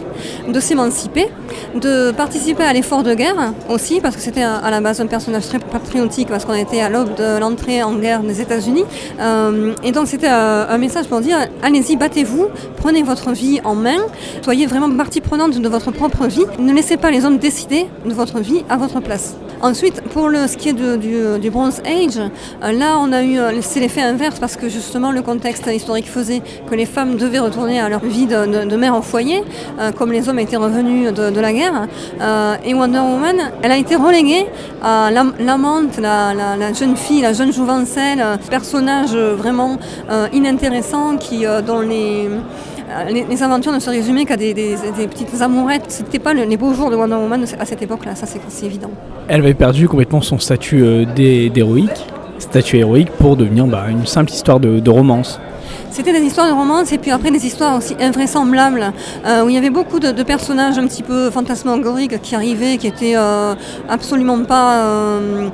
de 0.48 0.60
s'émanciper, 0.60 1.27
de 1.75 2.12
participer 2.12 2.63
à 2.63 2.74
l'effort 2.74 3.03
de 3.03 3.13
guerre 3.13 3.53
aussi, 3.69 4.01
parce 4.01 4.15
que 4.15 4.21
c'était 4.21 4.43
à 4.43 4.69
la 4.69 4.81
base 4.81 5.01
un 5.01 5.07
personnage 5.07 5.48
très 5.48 5.60
patriotique, 5.60 6.29
parce 6.29 6.45
qu'on 6.45 6.53
était 6.53 6.81
à 6.81 6.89
l'aube 6.89 7.15
de 7.15 7.39
l'entrée 7.39 7.83
en 7.83 7.95
guerre 7.95 8.21
des 8.21 8.41
États-Unis. 8.41 8.86
Euh, 9.19 9.74
et 9.83 9.91
donc 9.91 10.07
c'était 10.07 10.29
euh, 10.29 10.65
un 10.69 10.77
message 10.77 11.07
pour 11.07 11.21
dire 11.21 11.38
allez-y, 11.62 11.95
battez-vous, 11.95 12.48
prenez 12.77 13.03
votre 13.03 13.31
vie 13.31 13.60
en 13.63 13.75
main, 13.75 14.00
soyez 14.41 14.65
vraiment 14.65 14.89
partie 14.95 15.21
prenante 15.21 15.60
de 15.60 15.69
votre 15.69 15.91
propre 15.91 16.27
vie, 16.27 16.45
ne 16.60 16.74
laissez 16.74 16.98
pas 16.98 17.12
les 17.12 17.25
hommes 17.25 17.38
décider 17.38 17.88
de 18.05 18.13
votre 18.13 18.39
vie 18.39 18.63
à 18.69 18.77
votre 18.77 19.00
place. 19.00 19.30
Ensuite, 19.63 20.01
pour 20.13 20.27
le, 20.30 20.48
ce 20.48 20.58
qui 20.58 20.70
est 20.70 20.74
de- 20.74 20.96
du, 20.96 21.39
du 21.39 21.50
Bronze 21.51 21.82
Age, 21.86 22.18
euh, 22.18 22.72
là 22.72 22.98
on 23.00 23.12
a 23.12 23.22
eu, 23.22 23.38
euh, 23.38 23.51
c'est 23.62 23.80
l'effet 23.80 24.01
inverse 24.01 24.39
parce 24.39 24.56
que 24.56 24.70
justement 24.70 25.12
le 25.12 25.22
contexte 25.22 25.68
historique 25.72 26.08
faisait 26.10 26.41
que 26.68 26.74
les 26.74 26.88
femmes 26.88 27.15
devaient 27.15 27.39
retourner 27.39 27.80
à 27.80 27.88
leur 27.88 28.03
vie 28.03 28.25
de, 28.25 28.46
de- 28.63 28.70
de 28.70 28.75
mère 28.75 28.98
au 28.98 29.01
foyer, 29.03 29.44
euh, 29.80 29.91
comme 29.91 30.12
les 30.12 30.27
hommes 30.30 30.39
étaient 30.39 30.58
revenus 30.58 31.13
de, 31.13 31.30
de 31.30 31.39
la 31.39 31.53
guerre. 31.53 31.88
Euh, 32.22 32.56
et 32.65 32.74
Wonder 32.74 33.00
Woman, 33.00 33.36
elle 33.62 33.72
a 33.72 33.77
été 33.77 33.96
reléguée 33.96 34.48
à 34.84 35.12
l'am- 35.12 35.34
l'amante, 35.39 35.98
la, 36.00 36.34
la- 36.34 36.58
la 36.58 36.74
jeune 36.74 36.96
fille, 36.96 37.22
la 37.22 37.34
jeune 37.34 37.53
jouvencelle, 37.53 38.20
euh, 38.20 38.38
personnage 38.50 39.15
vraiment 39.15 39.77
euh, 40.10 40.27
inintéressant 40.34 41.18
qui, 41.18 41.46
dont 41.68 41.82
les, 41.82 42.30
les, 43.10 43.24
les 43.29 43.43
aventures 43.43 43.71
ne 43.71 43.79
se 43.79 43.89
résumaient 43.89 44.25
qu'à 44.25 44.38
des, 44.38 44.53
petites 45.10 45.41
amourettes. 45.41 45.86
C'était 45.88 46.19
pas 46.19 46.33
le- 46.33 46.43
les 46.43 46.57
beaux 46.57 46.74
jours 46.74 46.89
de 46.89 46.95
Wonder 46.95 47.15
Woman 47.15 47.45
à 47.60 47.65
cette 47.65 47.81
époque-là, 47.81 48.15
ça 48.15 48.25
c'est 48.25 48.65
évident. 48.65 48.91
Elle 49.27 49.41
avait 49.41 49.53
perdu 49.53 49.88
complètement 49.88 50.21
son 50.21 50.39
statut 50.39 50.83
euh, 50.83 51.05
d'hé- 51.05 51.50
d'héroïque, 51.50 52.05
statut 52.39 52.77
héroïque, 52.77 53.12
pour 53.12 53.36
devenir 53.38 53.65
bah, 53.67 53.86
une 53.89 54.05
simple 54.05 54.31
histoire 54.31 54.60
de 54.60 54.89
romance. 54.89 55.39
C'était 55.91 56.13
des 56.13 56.21
histoires 56.21 56.48
de 56.48 56.53
romance 56.53 56.93
et 56.93 56.98
puis 56.98 57.12
après 57.12 57.31
des 57.31 57.45
histoires 57.45 57.77
aussi 57.77 57.98
invraisemblables 58.00 58.93
euh, 59.25 59.43
où 59.43 59.50
il 59.50 59.55
y 59.55 59.57
avait 59.57 59.69
beaucoup 59.69 60.00
de, 60.00 60.24
personnages 60.24 60.77
un 60.77 60.88
petit 60.88 61.03
peu 61.03 61.29
fantasmagoriques 61.29 62.21
qui 62.21 62.33
arrivaient, 62.33 62.77
qui 62.77 62.88
étaient 62.88 63.17
euh, 63.17 63.55
absolument 63.89 64.41
pas 64.45 64.86
euh, 64.86 65.50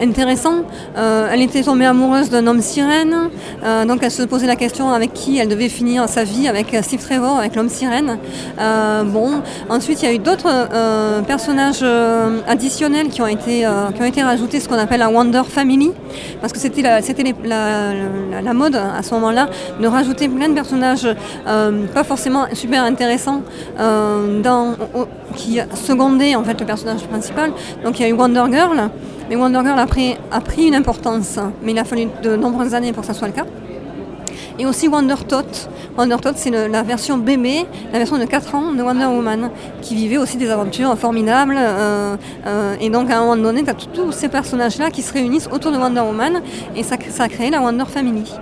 intéressants. 0.00 0.62
Elle 0.96 1.42
était 1.42 1.62
tombée 1.62 1.86
amoureuse 1.86 2.30
d'un 2.30 2.46
homme 2.46 2.60
sirène, 2.60 3.30
donc 3.88 3.98
elle 4.02 4.10
se 4.12 4.22
posait 4.22 4.46
la 4.46 4.54
question 4.54 4.90
avec 4.90 5.12
qui 5.12 5.38
elle 5.38 5.48
devait 5.48 5.68
finir 5.68 6.08
sa 6.08 6.22
vie, 6.22 6.46
avec 6.46 6.76
Steve 6.82 7.02
Trevor, 7.02 7.38
avec 7.38 7.56
l'homme 7.56 7.68
sirène. 7.68 8.18
Bon, 9.06 9.42
ensuite 9.68 10.02
il 10.02 10.04
y 10.04 10.08
a 10.08 10.14
eu 10.14 10.18
d'autres 10.18 10.68
personnages 11.26 11.84
additionnels 12.46 13.08
qui 13.08 13.22
ont 13.22 13.26
été 13.26 13.66
qui 13.94 14.02
ont 14.02 14.06
été 14.06 14.22
rajoutés, 14.22 14.60
ce 14.60 14.68
qu'on 14.68 14.78
appelle 14.78 15.00
la 15.00 15.10
Wonder 15.10 15.42
Family, 15.48 15.90
parce 16.40 16.52
que 16.52 16.60
c'était 16.60 16.82
la 16.82 18.52
mode 18.52 18.76
à 18.76 19.02
ce 19.02 19.14
moment-là 19.14 19.48
de 19.80 19.86
rajouter 19.86 20.28
plein 20.28 20.48
de 20.48 20.54
personnages 20.54 21.08
euh, 21.46 21.86
pas 21.92 22.04
forcément 22.04 22.46
super 22.52 22.82
intéressants 22.82 23.42
euh, 23.78 24.40
dans, 24.42 24.74
qui 25.36 25.58
secondaient 25.74 26.34
en 26.34 26.44
fait 26.44 26.58
le 26.58 26.66
personnage 26.66 27.02
principal. 27.04 27.52
Donc 27.84 27.98
il 27.98 28.02
y 28.02 28.06
a 28.06 28.08
eu 28.08 28.12
Wonder 28.12 28.44
Girl, 28.50 28.90
mais 29.28 29.36
Wonder 29.36 29.60
Girl 29.64 29.78
a 29.78 30.40
pris 30.40 30.66
une 30.66 30.74
importance, 30.74 31.38
mais 31.62 31.72
il 31.72 31.78
a 31.78 31.84
fallu 31.84 32.08
de 32.22 32.36
nombreuses 32.36 32.74
années 32.74 32.92
pour 32.92 33.02
que 33.02 33.06
ça 33.06 33.14
soit 33.14 33.28
le 33.28 33.34
cas. 33.34 33.46
Et 34.58 34.66
aussi 34.66 34.86
Wonder 34.86 35.16
Tot. 35.26 35.68
Wonder 35.98 36.16
Tot, 36.22 36.34
c'est 36.36 36.50
la 36.50 36.82
version 36.82 37.18
bébé, 37.18 37.66
la 37.92 37.98
version 37.98 38.18
de 38.18 38.24
4 38.24 38.54
ans 38.54 38.72
de 38.72 38.82
Wonder 38.82 39.06
Woman, 39.06 39.50
qui 39.82 39.96
vivait 39.96 40.16
aussi 40.16 40.36
des 40.36 40.48
aventures 40.48 40.96
formidables. 40.96 41.56
euh, 41.58 42.76
et 42.80 42.88
donc, 42.88 43.10
à 43.10 43.18
un 43.18 43.20
moment 43.20 43.36
donné, 43.36 43.64
tu 43.64 43.70
as 43.70 43.74
tous 43.74 44.12
ces 44.12 44.28
personnages-là 44.28 44.90
qui 44.90 45.02
se 45.02 45.12
réunissent 45.12 45.48
autour 45.52 45.72
de 45.72 45.76
Wonder 45.76 46.02
Woman, 46.02 46.40
et 46.76 46.84
ça, 46.84 46.96
ça 47.10 47.24
a 47.24 47.28
créé 47.28 47.50
la 47.50 47.60
Wonder 47.60 47.84
Family. 47.86 48.32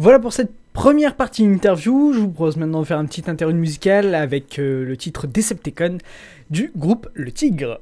Voilà 0.00 0.20
pour 0.20 0.32
cette 0.32 0.52
première 0.74 1.16
partie 1.16 1.44
d'interview. 1.44 2.12
Je 2.12 2.20
vous 2.20 2.28
propose 2.28 2.56
maintenant 2.56 2.82
de 2.82 2.86
faire 2.86 2.98
un 2.98 3.04
petit 3.04 3.28
interlude 3.28 3.56
musical 3.56 4.14
avec 4.14 4.60
euh, 4.60 4.84
le 4.84 4.96
titre 4.96 5.26
Decepticon 5.26 5.98
du 6.50 6.70
groupe 6.76 7.08
Le 7.14 7.32
Tigre. 7.32 7.80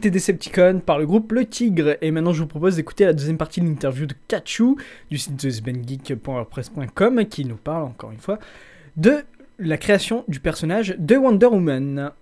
C'était 0.00 0.10
Decepticon 0.10 0.80
par 0.80 0.98
le 0.98 1.04
groupe 1.04 1.30
Le 1.32 1.44
Tigre. 1.44 1.98
Et 2.00 2.10
maintenant, 2.10 2.32
je 2.32 2.40
vous 2.40 2.46
propose 2.46 2.76
d'écouter 2.76 3.04
la 3.04 3.12
deuxième 3.12 3.36
partie 3.36 3.60
de 3.60 3.66
l'interview 3.66 4.06
de 4.06 4.14
Kachu 4.28 4.76
du 5.10 5.18
site 5.18 5.36
thesbengeek.wordpress.com 5.36 7.26
qui 7.26 7.44
nous 7.44 7.56
parle 7.56 7.84
encore 7.84 8.10
une 8.10 8.18
fois 8.18 8.38
de 8.96 9.18
la 9.58 9.76
création 9.76 10.24
du 10.26 10.40
personnage 10.40 10.96
de 10.98 11.16
Wonder 11.16 11.48
Woman. 11.48 12.12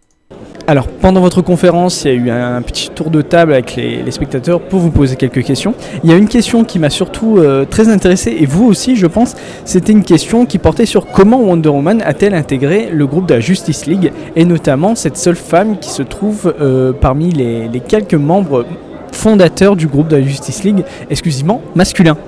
Alors, 0.68 0.86
pendant 0.86 1.22
votre 1.22 1.40
conférence, 1.40 2.04
il 2.04 2.10
y 2.10 2.10
a 2.10 2.14
eu 2.14 2.30
un 2.30 2.60
petit 2.60 2.90
tour 2.90 3.08
de 3.08 3.22
table 3.22 3.54
avec 3.54 3.74
les, 3.74 4.10
spectateurs 4.10 4.60
pour 4.60 4.80
vous 4.80 4.90
poser 4.90 5.16
quelques 5.16 5.42
questions. 5.42 5.72
Il 6.04 6.10
y 6.10 6.12
a 6.12 6.16
une 6.16 6.28
question 6.28 6.62
qui 6.62 6.78
m'a 6.78 6.90
surtout 6.90 7.38
euh, 7.38 7.64
très 7.64 7.88
intéressé, 7.88 8.36
et 8.38 8.44
vous 8.44 8.66
aussi, 8.66 8.94
je 8.94 9.06
pense, 9.06 9.34
c'était 9.64 9.92
une 9.92 10.04
question 10.04 10.44
qui 10.44 10.58
portait 10.58 10.84
sur 10.84 11.06
comment 11.06 11.40
Wonder 11.40 11.70
Woman 11.70 12.02
a-t-elle 12.04 12.34
intégré 12.34 12.90
le 12.92 13.06
groupe 13.06 13.24
de 13.24 13.32
la 13.32 13.40
Justice 13.40 13.86
League, 13.86 14.12
et 14.36 14.44
notamment 14.44 14.94
cette 14.94 15.16
seule 15.16 15.36
femme 15.36 15.78
qui 15.78 15.88
se 15.88 16.02
trouve 16.02 16.52
euh, 16.60 16.92
parmi 16.92 17.32
les, 17.32 17.66
les 17.68 17.80
quelques 17.80 18.12
membres 18.12 18.66
fondateurs 19.10 19.74
du 19.74 19.86
groupe 19.86 20.08
de 20.08 20.16
la 20.16 20.22
Justice 20.22 20.64
League, 20.64 20.84
exclusivement 21.08 21.62
masculin. 21.76 22.18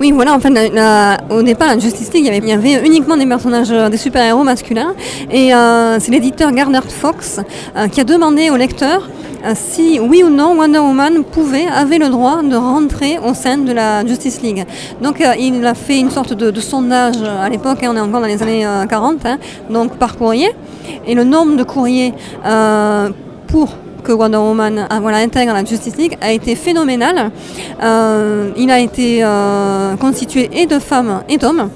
Oui, 0.00 0.10
voilà, 0.12 0.34
en 0.34 0.40
fait, 0.40 0.50
la- 0.50 1.18
au 1.30 1.42
départ, 1.42 1.68
la 1.68 1.78
Justice 1.78 2.12
League, 2.12 2.28
il 2.32 2.48
y 2.48 2.52
avait, 2.52 2.84
uniquement 2.86 3.16
des 3.16 3.26
personnages, 3.26 3.70
euh, 3.70 3.88
des 3.88 3.96
super-héros 3.96 4.42
masculins. 4.42 4.94
Et 5.30 5.54
euh, 5.54 5.98
c'est 6.00 6.10
l'éditeur 6.10 6.50
Gardner 6.52 6.80
Fox 6.88 7.40
euh, 7.76 7.88
qui 7.88 8.00
a 8.00 8.04
demandé 8.04 8.50
au 8.50 8.56
lecteur 8.56 9.08
si 9.56 9.98
oui 9.98 10.22
ou 10.22 10.30
non 10.30 10.56
Wonder 10.56 10.78
Woman 10.78 11.24
pouvait, 11.24 11.66
avait 11.66 11.98
le 11.98 12.10
droit 12.10 12.42
de 12.44 12.54
rentrer 12.54 13.18
au 13.18 13.34
sein 13.34 13.58
de 13.58 13.72
la 13.72 14.06
Justice 14.06 14.40
League. 14.40 14.64
Donc 15.02 15.20
il 15.36 15.66
a 15.66 15.74
fait 15.74 15.98
une 15.98 16.10
sorte 16.10 16.32
de, 16.32 16.60
sondage 16.60 17.16
à 17.24 17.48
l'époque, 17.48 17.82
hein, 17.82 17.88
on 17.92 17.96
est 17.96 18.00
encore 18.00 18.20
dans 18.20 18.28
les 18.28 18.40
années 18.40 18.64
euh, 18.64 18.86
40, 18.86 19.26
hein, 19.26 19.38
donc 19.68 19.96
par 19.96 20.16
courrier. 20.16 20.48
Et 21.08 21.16
le 21.16 21.24
nombre 21.24 21.56
de 21.56 21.64
courriers 21.64 22.14
pour 23.48 23.70
que 24.02 24.12
Wonder 24.12 24.38
Woman 24.38 24.78
euh, 24.78 24.98
voilà, 25.00 25.18
intègre 25.18 25.52
la 25.52 25.64
Justice 25.64 25.96
League 25.96 26.16
a 26.20 26.32
été 26.32 26.54
phénoménal. 26.54 27.30
Euh, 27.82 28.50
il 28.56 28.70
a 28.70 28.80
été 28.80 29.20
euh, 29.22 29.96
constitué 29.96 30.50
et 30.52 30.66
de 30.66 30.78
femmes 30.78 31.22
et 31.28 31.36
d'hommes. 31.36 31.68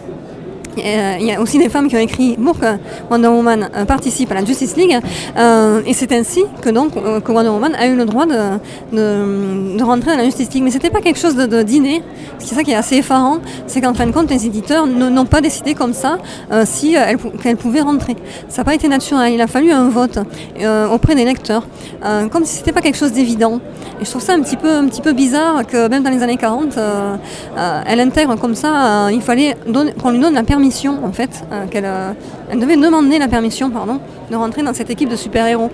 Euh, 0.78 1.16
il 1.20 1.26
y 1.26 1.32
a 1.32 1.40
aussi 1.40 1.58
des 1.58 1.68
femmes 1.68 1.88
qui 1.88 1.96
ont 1.96 2.00
écrit 2.00 2.36
pour 2.36 2.58
que 2.58 2.66
Wonder 3.10 3.28
Woman 3.28 3.68
euh, 3.74 3.84
participe 3.84 4.30
à 4.30 4.34
la 4.34 4.44
Justice 4.44 4.76
League. 4.76 4.98
Euh, 5.36 5.82
et 5.86 5.92
c'est 5.92 6.12
ainsi 6.12 6.44
que, 6.62 6.70
donc, 6.70 6.96
euh, 6.96 7.20
que 7.20 7.32
Wonder 7.32 7.50
Woman 7.50 7.74
a 7.74 7.86
eu 7.86 7.96
le 7.96 8.04
droit 8.04 8.26
de, 8.26 9.82
rentrer 9.82 10.12
dans 10.12 10.18
la 10.18 10.24
Justice 10.24 10.52
League. 10.52 10.62
Mais 10.62 10.70
ce 10.70 10.76
n'était 10.76 10.90
pas 10.90 11.00
quelque 11.00 11.18
chose 11.18 11.36
de, 11.36 11.62
dîner. 11.62 12.02
C'est 12.38 12.54
ça 12.54 12.62
qui 12.62 12.72
est 12.72 12.76
assez 12.76 12.96
effarant. 12.96 13.38
C'est 13.66 13.80
qu'en 13.80 13.94
fin 13.94 14.06
de 14.06 14.12
compte, 14.12 14.30
les 14.30 14.46
éditeurs 14.46 14.86
n'ont 14.86 15.24
pas 15.24 15.40
décidé 15.40 15.74
comme 15.74 15.92
ça 15.92 16.18
euh, 16.52 16.64
si 16.66 16.96
euh, 16.96 17.04
elle, 17.06 17.18
qu'elle 17.42 17.56
pouvait 17.56 17.80
rentrer. 17.80 18.16
Ça 18.48 18.62
n'a 18.62 18.64
pas 18.64 18.74
été 18.74 18.88
naturel. 18.88 19.32
Il 19.32 19.40
a 19.40 19.46
fallu 19.46 19.72
un 19.72 19.88
vote 19.88 20.18
euh, 20.60 20.88
auprès 20.88 21.14
des 21.14 21.24
lecteurs. 21.24 21.66
Euh, 22.04 22.28
comme 22.28 22.44
si 22.44 22.54
ce 22.54 22.58
n'était 22.60 22.72
pas 22.72 22.82
quelque 22.82 22.98
chose 22.98 23.12
d'évident. 23.12 23.60
Et 24.00 24.04
je 24.04 24.10
trouve 24.10 24.22
ça 24.22 24.34
un 24.34 24.40
petit 24.40 24.56
peu, 24.56 24.70
un 24.70 24.86
petit 24.86 25.00
peu 25.00 25.12
bizarre 25.12 25.66
que 25.66 25.88
même 25.88 26.02
dans 26.02 26.10
les 26.10 26.22
années 26.22 26.36
40, 26.36 26.76
euh, 26.76 27.16
euh, 27.56 27.82
elle 27.86 28.00
intègre 28.00 28.36
comme 28.36 28.54
ça. 28.54 29.06
euh, 29.06 29.12
il 29.12 29.22
fallait 29.22 29.56
qu'on 30.02 30.10
lui 30.10 30.18
donne 30.18 30.34
la 30.34 30.42
permission, 30.42 30.65
en 31.04 31.12
fait, 31.12 31.44
euh, 31.52 31.66
qu'elle 31.66 31.84
euh, 31.86 32.12
elle 32.50 32.58
devait 32.58 32.76
demander 32.76 33.18
la 33.18 33.28
permission, 33.28 33.70
pardon, 33.70 34.00
de 34.30 34.36
rentrer 34.36 34.62
dans 34.62 34.74
cette 34.74 34.90
équipe 34.90 35.08
de 35.08 35.16
super-héros. 35.16 35.70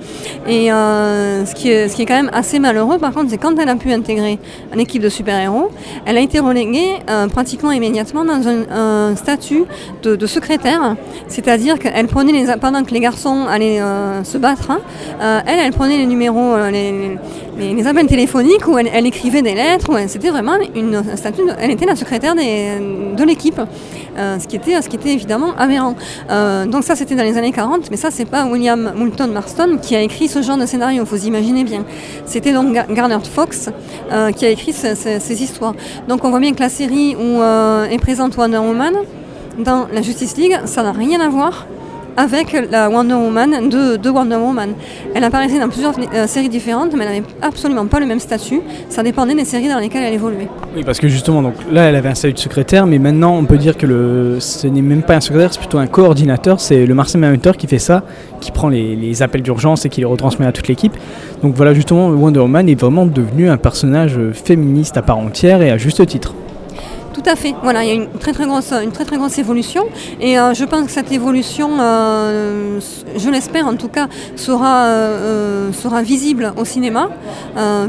Et 0.49 0.73
euh, 0.73 1.45
ce, 1.45 1.55
qui 1.55 1.71
est, 1.71 1.89
ce 1.89 1.97
qui 1.97 2.03
est 2.03 2.07
quand 2.07 2.17
même 2.17 2.31
assez 2.33 2.59
malheureux, 2.59 2.99
par 2.99 3.13
contre, 3.13 3.31
c'est 3.31 3.39
quand 3.39 3.59
elle 3.59 3.69
a 3.69 3.77
pu 3.77 3.93
intégrer 3.93 4.39
une 4.73 4.81
équipe 4.81 5.03
de 5.03 5.09
super-héros, 5.09 5.71
elle 6.07 6.19
a 6.19 6.21
été 6.21 6.39
reléguée 6.39 6.97
euh, 7.09 7.29
pratiquement 7.29 7.73
immédiatement 7.73 8.25
dans 8.25 8.43
un, 8.49 9.17
statut 9.17 9.65
de, 10.03 10.27
secrétaire, 10.27 10.97
c'est-à-dire 11.29 11.79
qu'elle 11.79 12.07
prenait 12.07 12.33
les 12.33 12.47
pendant 12.61 12.83
que 12.85 12.93
les 12.93 13.01
garçons 13.01 13.47
allaient 13.49 13.81
euh, 13.81 14.25
se 14.25 14.39
battre, 14.39 14.71
hein, 14.71 15.43
elle, 15.47 15.59
elle 15.59 15.73
prenait 15.73 15.99
les 15.99 16.07
numéros, 16.07 16.57
les, 16.71 17.19
les, 17.59 17.87
appels 17.87 18.07
téléphoniques 18.07 18.67
où 18.67 18.79
elle, 18.79 18.89
elle 18.93 19.07
écrivait 19.07 19.43
des 19.43 19.55
lettres, 19.55 19.93
c'était 20.07 20.31
vraiment 20.31 20.55
une 20.75 20.97
un 20.97 21.17
statut, 21.17 21.43
elle 21.59 21.71
était 21.71 21.87
la 21.87 21.97
secrétaire 21.97 22.35
des- 22.35 22.79
de 23.17 23.25
l'équipe, 23.25 23.61
ce, 24.17 24.47
qui 24.47 24.57
était, 24.57 24.81
ce 24.81 24.89
qui 24.89 24.97
était 24.97 25.13
évidemment 25.13 25.55
aberrant. 25.57 25.95
Donc 26.67 26.85
ça 26.85 26.97
c'était 26.97 27.15
dans 27.15 27.25
les 27.25 27.37
années 27.37 27.53
40, 27.53 27.91
mais 27.91 27.97
ça 27.97 28.11
c'est 28.11 28.25
pas 28.25 28.42
William 28.51 28.93
Moulton 28.97 29.29
Marston 29.29 29.79
qui 29.81 29.95
a 29.97 30.01
écrit 30.03 30.29
ce 30.29 30.43
genre 30.43 30.57
de 30.57 30.67
scénario, 30.67 31.05
vous 31.05 31.27
imaginez 31.27 31.65
bien. 31.65 31.85
C'était 32.27 32.53
donc 32.53 32.73
Ga- 32.73 32.87
Garner 32.91 33.19
Fox 33.33 33.69
euh, 34.13 34.31
qui 34.33 34.45
a 34.45 34.51
écrit 34.51 34.73
ce- 34.73 34.95
ce- 34.95 35.19
ces 35.21 35.43
histoires. 35.43 35.75
Donc 36.09 36.25
on 36.25 36.31
voit 36.31 36.41
bien 36.41 36.53
que 36.53 36.61
la 36.61 36.69
série 36.69 37.15
où 37.17 37.41
euh, 37.41 37.85
est 37.85 37.99
présente 37.99 38.37
Wonder 38.37 38.59
Woman, 38.59 38.95
dans 39.59 39.87
la 39.93 40.01
Justice 40.03 40.37
League, 40.37 40.57
ça 40.65 40.83
n'a 40.83 40.93
rien 40.93 41.21
à 41.21 41.29
voir 41.29 41.67
avec 42.17 42.53
la 42.71 42.89
Wonder 42.89 43.15
Woman 43.15 43.69
de, 43.69 43.97
de 43.97 44.11
Wonder 44.11 44.37
Woman. 44.37 44.71
Elle 45.15 45.25
apparaissait 45.25 45.59
dans 45.59 45.69
plusieurs 45.69 45.95
euh, 46.15 46.27
séries 46.27 46.49
différentes, 46.49 46.93
mais 46.95 47.05
elle 47.05 47.23
n'avait 47.23 47.27
absolument 47.41 47.87
pas 47.87 48.01
le 48.01 48.07
même 48.07 48.21
statut. 48.21 48.61
Ça 48.89 49.03
dépendait 49.03 49.35
des 49.35 49.45
séries 49.45 49.69
dans 49.69 49.79
lesquelles 49.79 50.05
elle 50.05 50.15
évoluait. 50.15 50.49
Oui, 50.77 50.83
parce 50.85 50.99
que 50.99 51.09
justement, 51.09 51.43
donc 51.43 51.55
là, 51.71 51.85
elle 51.85 51.97
avait 51.97 52.09
un 52.09 52.15
statut 52.15 52.35
de 52.35 52.39
secrétaire, 52.39 52.87
mais 52.87 52.99
maintenant, 52.99 53.37
on 53.37 53.45
peut 53.45 53.59
dire 53.59 53.77
que 53.77 54.37
ce 54.41 54.67
n'est 54.67 54.83
même 54.83 55.03
pas 55.03 55.17
un 55.17 55.21
secrétaire, 55.21 55.53
c'est 55.53 55.61
plutôt 55.61 55.79
un 55.79 55.87
coordinateur. 55.87 56.61
C'est 56.61 56.87
le 56.87 56.95
Marcel 56.95 57.21
Manhunter 57.21 57.53
qui 57.57 57.67
fait 57.67 57.79
ça, 57.79 58.03
qui 58.41 58.53
prend 58.53 58.69
les, 58.69 58.97
les 58.97 59.23
appels 59.23 59.43
d'urgence 59.43 59.85
et 59.85 59.89
qui 59.89 60.01
les 60.01 60.07
retransmet 60.07 60.47
à 60.47 60.53
toute 60.53 60.69
l'équipe. 60.69 60.97
Donc 61.43 61.55
voilà, 61.55 61.75
justement, 61.75 62.09
Wonder 62.09 62.41
Woman 62.41 62.69
est 62.69 62.81
vraiment 62.81 63.07
devenu 63.07 63.49
un 63.49 63.57
personnage 63.57 64.17
euh, 64.19 64.33
féministe 64.33 64.97
à 64.97 65.03
part 65.03 65.19
entière 65.19 65.63
et 65.63 65.71
à 65.71 65.77
juste 65.77 66.05
titre. 66.07 66.35
Tout 67.13 67.23
à 67.27 67.37
fait. 67.37 67.55
Voilà, 67.63 67.85
il 67.85 67.89
y 67.89 67.91
a 67.91 67.95
une 67.95 68.09
très 68.09 68.33
très 68.33 68.47
grosse, 68.47 68.73
une 68.73 68.91
très 68.91 69.05
très 69.05 69.17
grosse 69.17 69.37
évolution, 69.39 69.85
et 70.19 70.39
euh, 70.39 70.55
je 70.55 70.65
pense 70.65 70.87
que 70.87 70.91
cette 70.91 71.13
évolution, 71.13 71.79
euh, 71.79 72.81
je 73.17 73.29
l'espère 73.29 73.67
en 73.67 73.77
tout 73.77 73.89
cas, 73.89 74.09
sera 74.35 74.87
euh, 74.87 75.73
sera 75.73 76.03
visible 76.03 76.55
au 76.57 76.65
cinéma, 76.65 77.11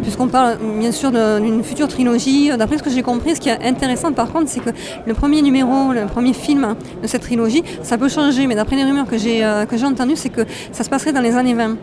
puisqu'on 0.02 0.28
parle 0.28 0.58
bien 0.80 0.92
sûr 0.92 1.12
d'une 1.12 1.64
future 1.64 1.88
trilogie. 1.88 2.52
D'après 2.58 2.78
ce 2.78 2.84
que 2.84 2.90
j'ai 2.90 3.04
compris, 3.04 3.36
ce 3.36 3.42
qui 3.42 3.50
est 3.50 3.64
intéressant 3.64 4.12
par 4.12 4.32
contre, 4.32 4.50
c'est 4.50 4.60
que 4.60 4.72
le 5.06 5.14
premier 5.14 5.42
numéro, 5.42 5.94
le 5.94 6.06
premier 6.06 6.34
film 6.34 6.76
de 7.02 7.08
cette 7.08 7.22
trilogie, 7.22 7.64
ça 7.82 7.98
peut 7.98 8.10
changer, 8.10 8.46
mais 8.46 8.56
d'après 8.56 8.76
les 8.76 8.84
rumeurs 8.84 9.08
que 9.08 9.18
j'ai 9.18 9.40
que 9.70 9.78
j'ai 9.78 9.86
entendues, 9.86 10.18
c'est 10.18 10.30
que 10.30 10.42
ça 10.74 10.84
se 10.84 10.90
passerait 10.90 11.14
dans 11.14 11.22
les 11.22 11.36
années 11.36 11.54
20. 11.54 11.78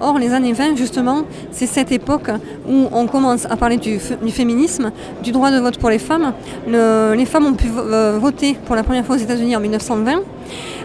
Or, 0.00 0.18
les 0.18 0.32
années 0.32 0.52
20, 0.52 0.76
justement, 0.76 1.22
c'est 1.52 1.66
cette 1.66 1.92
époque 1.92 2.30
où 2.68 2.88
on 2.92 3.06
commence 3.06 3.46
à 3.46 3.56
parler 3.56 3.76
du, 3.78 3.98
féminisme, 4.30 4.90
du 5.22 5.32
droit 5.32 5.50
de 5.50 5.58
vote 5.58 5.78
pour 5.78 5.90
les 5.90 5.98
femmes. 5.98 6.32
Le- 6.68 7.14
les 7.14 7.24
femmes 7.26 7.46
ont 7.46 7.54
pu 7.54 7.68
euh, 7.76 8.18
voter 8.20 8.56
pour 8.66 8.76
la 8.76 8.82
première 8.82 9.04
fois 9.04 9.16
aux 9.16 9.18
États-Unis 9.18 9.56
en 9.56 9.60
1920. 9.60 10.12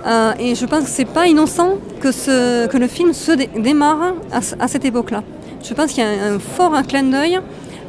Euh, 0.07 0.31
et 0.39 0.55
je 0.55 0.65
pense 0.65 0.83
que 0.85 0.89
c'est 0.89 1.05
pas 1.05 1.27
innocent 1.27 1.73
que, 1.99 2.77
le 2.77 2.87
film 2.87 3.13
se 3.13 3.31
dé- 3.33 3.49
démarre 3.57 4.13
à, 4.31 4.41
ce- 4.41 4.55
à 4.59 4.67
cette 4.67 4.85
époque-là. 4.85 5.23
Je 5.63 5.73
pense 5.73 5.91
qu'il 5.91 6.03
y 6.03 6.07
a 6.07 6.09
un, 6.33 6.39
fort 6.39 6.73
clin 6.87 7.03
d'œil, 7.03 7.39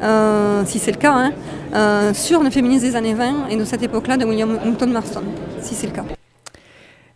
euh, 0.02 0.62
si 0.66 0.78
c'est 0.78 0.92
le 0.92 0.98
cas, 0.98 1.14
hein, 1.14 2.12
sur 2.12 2.42
le 2.42 2.50
féminisme 2.50 2.84
des 2.84 2.96
années 2.96 3.14
20 3.14 3.48
et 3.50 3.56
de 3.56 3.64
cette 3.64 3.82
époque-là 3.82 4.16
de 4.18 4.26
William 4.26 4.58
Moulton 4.64 4.88
Marston, 4.88 5.22
si 5.62 5.74
c'est 5.74 5.86
le 5.86 5.92
cas. 5.94 6.04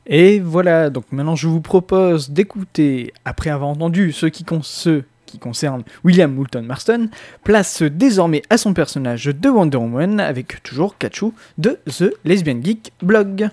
Et 0.07 0.39
voilà, 0.41 0.89
donc 0.91 1.05
maintenant 1.11 1.35
je 1.37 1.49
vous 1.49 1.61
propose 1.61 2.31
d'écouter, 2.31 3.13
après 3.25 3.51
avoir 3.51 3.69
entendu 3.71 4.13
ceux 4.13 4.29
qui, 4.29 4.45
con- 4.45 4.63
ceux 4.63 5.05
qui 5.27 5.39
concernent 5.39 5.83
William 6.05 6.33
Moulton 6.33 6.63
Marston, 6.63 7.09
place 7.43 7.83
désormais 7.83 8.43
à 8.49 8.57
son 8.57 8.73
personnage 8.73 9.25
de 9.25 9.49
Wonder 9.49 9.79
Woman 9.79 10.21
avec 10.21 10.63
toujours 10.63 10.97
Kachu 10.97 11.27
de 11.59 11.79
The 11.87 12.13
Lesbian 12.25 12.61
Geek 12.63 12.93
Blog. 13.03 13.49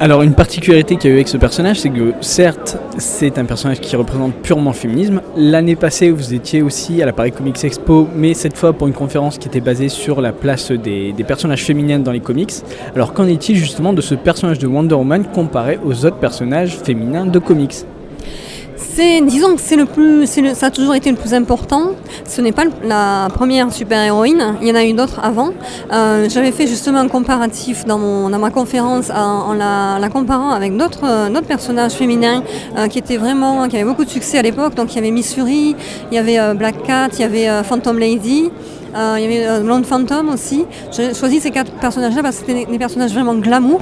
Alors 0.00 0.22
une 0.22 0.32
particularité 0.34 0.96
qu'il 0.96 1.10
y 1.10 1.12
a 1.12 1.14
eu 1.14 1.18
avec 1.18 1.28
ce 1.28 1.36
personnage, 1.36 1.80
c'est 1.80 1.90
que 1.90 2.14
certes 2.22 2.78
c'est 2.96 3.38
un 3.38 3.44
personnage 3.44 3.78
qui 3.78 3.94
représente 3.94 4.34
purement 4.36 4.72
féminisme. 4.72 5.20
L'année 5.36 5.76
passée 5.76 6.10
vous 6.10 6.32
étiez 6.32 6.62
aussi 6.62 7.02
à 7.02 7.06
la 7.06 7.12
Paris 7.12 7.30
Comics 7.30 7.62
Expo, 7.62 8.08
mais 8.16 8.32
cette 8.32 8.56
fois 8.56 8.72
pour 8.72 8.88
une 8.88 8.94
conférence 8.94 9.36
qui 9.36 9.48
était 9.48 9.60
basée 9.60 9.90
sur 9.90 10.22
la 10.22 10.32
place 10.32 10.72
des, 10.72 11.12
des 11.12 11.24
personnages 11.24 11.62
féminins 11.62 11.98
dans 11.98 12.10
les 12.10 12.20
comics. 12.20 12.52
Alors 12.96 13.12
qu'en 13.12 13.26
est-il 13.26 13.54
justement 13.54 13.92
de 13.92 14.00
ce 14.00 14.14
personnage 14.14 14.58
de 14.58 14.66
Wonder 14.66 14.94
Woman 14.94 15.24
comparé 15.26 15.78
aux 15.84 16.06
autres 16.06 16.18
personnages 16.18 16.78
féminins 16.78 17.26
de 17.26 17.38
comics? 17.38 17.84
C'est, 18.76 19.20
disons 19.22 19.54
que 19.54 19.60
c'est 19.60 19.76
le 19.76 19.86
plus, 19.86 20.26
c'est 20.26 20.40
le- 20.40 20.54
ça 20.54 20.66
a 20.66 20.70
toujours 20.70 20.94
été 20.94 21.10
le 21.10 21.16
plus 21.16 21.34
important. 21.34 21.92
Ce 22.26 22.40
n'est 22.40 22.52
pas 22.52 22.64
la 22.82 23.28
première 23.32 23.72
super-héroïne. 23.72 24.56
Il 24.60 24.68
y 24.68 24.72
en 24.72 24.74
a 24.74 24.84
eu 24.84 24.92
d'autres 24.92 25.20
avant. 25.22 25.50
Euh, 25.92 26.28
j'avais 26.28 26.52
fait 26.52 26.66
justement 26.66 26.98
un 26.98 27.08
comparatif 27.08 27.84
dans, 27.84 27.98
ma 27.98 28.50
conférence 28.50 29.10
en, 29.10 29.54
la, 29.54 30.08
comparant 30.12 30.50
avec 30.50 30.76
d'autres, 30.76 31.04
euh, 31.04 31.40
personnages 31.42 31.92
féminins 31.92 32.42
euh, 32.76 32.86
qui 32.88 32.98
étaient 32.98 33.16
vraiment, 33.16 33.68
qui 33.68 33.76
avaient 33.76 33.84
beaucoup 33.84 34.04
de 34.04 34.10
succès 34.10 34.38
à 34.38 34.42
l'époque. 34.42 34.74
Donc 34.74 34.92
il 34.92 34.96
y 34.96 34.98
avait 34.98 35.10
Miss 35.10 35.34
Fury, 35.34 35.74
il 36.10 36.14
y 36.14 36.18
avait 36.18 36.54
Black 36.54 36.82
Cat, 36.82 37.08
il 37.14 37.20
y 37.20 37.24
avait 37.24 37.62
Phantom 37.64 37.98
Lady. 37.98 38.50
il 38.94 39.22
y 39.22 39.24
avait 39.24 39.60
Blonde 39.62 39.86
Phantom 39.86 40.28
aussi. 40.28 40.64
J'ai 40.92 41.14
choisi 41.14 41.40
ces 41.40 41.50
quatre 41.50 41.72
personnages-là 41.72 42.22
parce 42.22 42.38
que 42.40 42.46
c'était 42.46 42.70
des 42.70 42.78
personnages 42.78 43.12
vraiment 43.12 43.34
glamour 43.34 43.80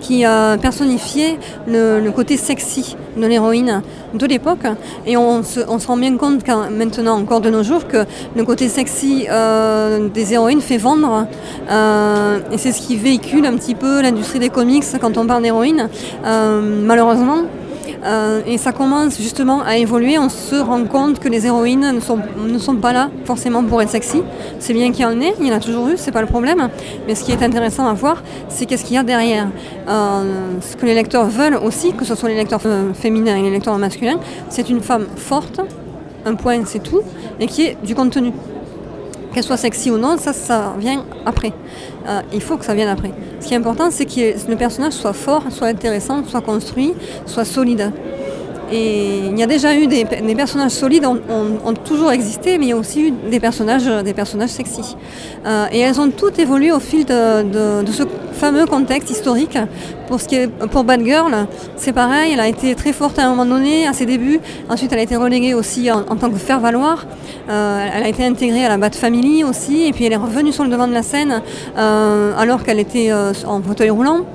qui 0.00 0.26
euh, 0.26 0.56
personnifiait 0.56 1.38
le, 1.66 2.10
côté 2.10 2.36
sexy 2.36 2.96
de 3.16 3.26
l'héroïne 3.26 3.82
de 4.14 4.26
l'époque. 4.26 4.66
Et 5.06 5.16
on 5.16 5.42
se, 5.42 5.60
on 5.68 5.78
se 5.78 5.86
rend 5.86 5.96
bien 5.96 6.16
compte 6.16 6.44
quand, 6.44 6.70
maintenant, 6.70 7.18
encore 7.18 7.40
de 7.40 7.50
nos 7.50 7.62
jours, 7.62 7.86
que 7.86 8.04
le 8.36 8.44
côté 8.44 8.68
sexy 8.68 9.26
euh, 9.30 10.08
des 10.08 10.34
héroïnes 10.34 10.60
fait 10.60 10.78
vendre. 10.78 11.26
Euh, 11.70 12.40
et 12.52 12.58
c'est 12.58 12.72
ce 12.72 12.80
qui 12.80 12.96
véhicule 12.96 13.46
un 13.46 13.56
petit 13.56 13.74
peu 13.74 14.02
l'industrie 14.02 14.38
des 14.38 14.50
comics 14.50 14.84
quand 15.00 15.16
on 15.16 15.26
parle 15.26 15.42
d'héroïne, 15.42 15.88
euh, 16.24 16.60
malheureusement. 16.84 17.44
Euh, 18.04 18.40
et 18.46 18.58
ça 18.58 18.72
commence 18.72 19.18
justement 19.18 19.62
à 19.62 19.76
évoluer. 19.76 20.18
On 20.18 20.28
se 20.28 20.56
rend 20.56 20.84
compte 20.84 21.18
que 21.18 21.28
les 21.28 21.46
héroïnes 21.46 21.92
ne 21.92 22.00
sont, 22.58 22.76
pas 22.76 22.92
là 22.92 23.10
forcément 23.24 23.62
pour 23.62 23.82
être 23.82 23.90
sexy. 23.90 24.22
C'est 24.58 24.72
bien 24.72 24.90
qu'il 24.92 25.02
y 25.02 25.06
en 25.06 25.20
ait, 25.20 25.34
il 25.40 25.46
y 25.46 25.52
en 25.52 25.56
a 25.56 25.60
toujours 25.60 25.88
eu, 25.88 25.94
c'est 25.96 26.12
pas 26.12 26.20
le 26.20 26.26
problème. 26.26 26.68
Mais 27.06 27.14
ce 27.14 27.24
qui 27.24 27.32
est 27.32 27.42
intéressant 27.42 27.86
à 27.86 27.92
voir, 27.92 28.22
c'est 28.48 28.66
qu'est-ce 28.66 28.84
qu'il 28.84 28.96
y 28.96 28.98
a 28.98 29.02
derrière. 29.02 29.48
Euh, 29.88 30.58
ce 30.60 30.76
que 30.76 30.86
les 30.86 30.94
lecteurs 30.94 31.26
veulent 31.26 31.56
aussi, 31.56 31.92
que 31.92 32.04
ce 32.04 32.14
soit 32.14 32.28
les 32.28 32.36
lecteurs 32.36 32.60
euh, 32.66 32.92
féminins 32.94 33.36
et 33.36 33.42
les 33.42 33.50
lecteurs 33.50 33.76
masculins, 33.78 34.18
c'est 34.48 34.70
une 34.70 34.80
femme 34.80 35.06
forte, 35.16 35.60
un 36.24 36.34
point 36.34 36.62
c'est 36.64 36.82
tout, 36.82 37.02
et 37.38 37.46
qui 37.46 37.62
est 37.62 37.76
du 37.84 37.94
contenu. 37.94 38.32
Qu'elle 39.32 39.44
soit 39.44 39.56
sexy 39.56 39.92
ou 39.92 39.98
non, 39.98 40.16
ça, 40.18 40.32
ça 40.32 40.74
vient 40.78 41.04
après. 41.24 41.52
Euh, 42.06 42.22
il 42.32 42.40
faut 42.40 42.56
que 42.56 42.64
ça 42.64 42.74
vienne 42.74 42.88
après. 42.88 43.12
Ce 43.40 43.46
qui 43.46 43.54
est 43.54 43.56
important, 43.56 43.90
c'est 43.90 44.06
que 44.06 44.48
le 44.48 44.56
personnage 44.56 44.94
soit 44.94 45.12
fort, 45.12 45.44
soit 45.50 45.68
intéressant, 45.68 46.24
soit 46.24 46.40
construit, 46.40 46.94
soit 47.26 47.44
solide. 47.44 47.92
Et 48.72 49.18
il 49.30 49.38
y 49.38 49.42
a 49.42 49.46
déjà 49.46 49.74
eu 49.74 49.86
des, 49.86 50.04
personnages 50.36 50.72
solides, 50.72 51.04
ont, 51.04 51.18
ont- 51.64 51.74
toujours 51.74 52.12
existé, 52.12 52.56
mais 52.58 52.66
il 52.66 52.68
y 52.68 52.72
a 52.72 52.76
aussi 52.76 53.08
eu 53.08 53.12
des 53.30 53.40
personnages, 53.40 53.86
des 54.04 54.14
personnages 54.14 54.50
sexy. 54.50 54.96
Euh, 55.44 55.66
et 55.72 55.80
elles 55.80 56.00
ont 56.00 56.10
toutes 56.10 56.38
évolué 56.38 56.70
au 56.70 56.78
fil 56.78 57.04
de, 57.04 57.84
ce 57.90 58.04
fameux 58.32 58.66
contexte 58.66 59.10
historique. 59.10 59.58
Pour, 60.06 60.20
ce 60.20 60.28
qui 60.28 60.36
est, 60.36 60.48
pour 60.48 60.84
Bad 60.84 61.04
Girl, 61.04 61.46
c'est 61.76 61.92
pareil, 61.92 62.32
elle 62.32 62.40
a 62.40 62.48
été 62.48 62.74
très 62.74 62.92
forte 62.92 63.18
à 63.18 63.26
un 63.26 63.30
moment 63.30 63.46
donné, 63.46 63.86
à 63.86 63.92
ses 63.92 64.06
débuts. 64.06 64.40
Ensuite, 64.68 64.92
elle 64.92 65.00
a 65.00 65.02
été 65.02 65.16
reléguée 65.16 65.54
aussi 65.54 65.90
en, 65.90 66.02
tant 66.02 66.30
que 66.30 66.38
faire-valoir. 66.38 67.06
Euh, 67.48 67.88
elle 67.94 68.04
a 68.04 68.08
été 68.08 68.24
intégrée 68.24 68.64
à 68.64 68.68
la 68.68 68.76
Bad 68.76 68.94
Family 68.94 69.42
aussi, 69.44 69.86
et 69.86 69.92
puis 69.92 70.04
elle 70.04 70.12
est 70.12 70.16
revenue 70.16 70.52
sur 70.52 70.64
le 70.64 70.70
devant 70.70 70.86
de 70.86 70.94
la 70.94 71.02
scène 71.02 71.42
euh, 71.76 72.32
alors 72.38 72.62
qu'elle 72.62 72.78
était 72.78 73.12
en 73.12 73.62
fauteuil 73.62 73.90
roulant. 73.90 74.26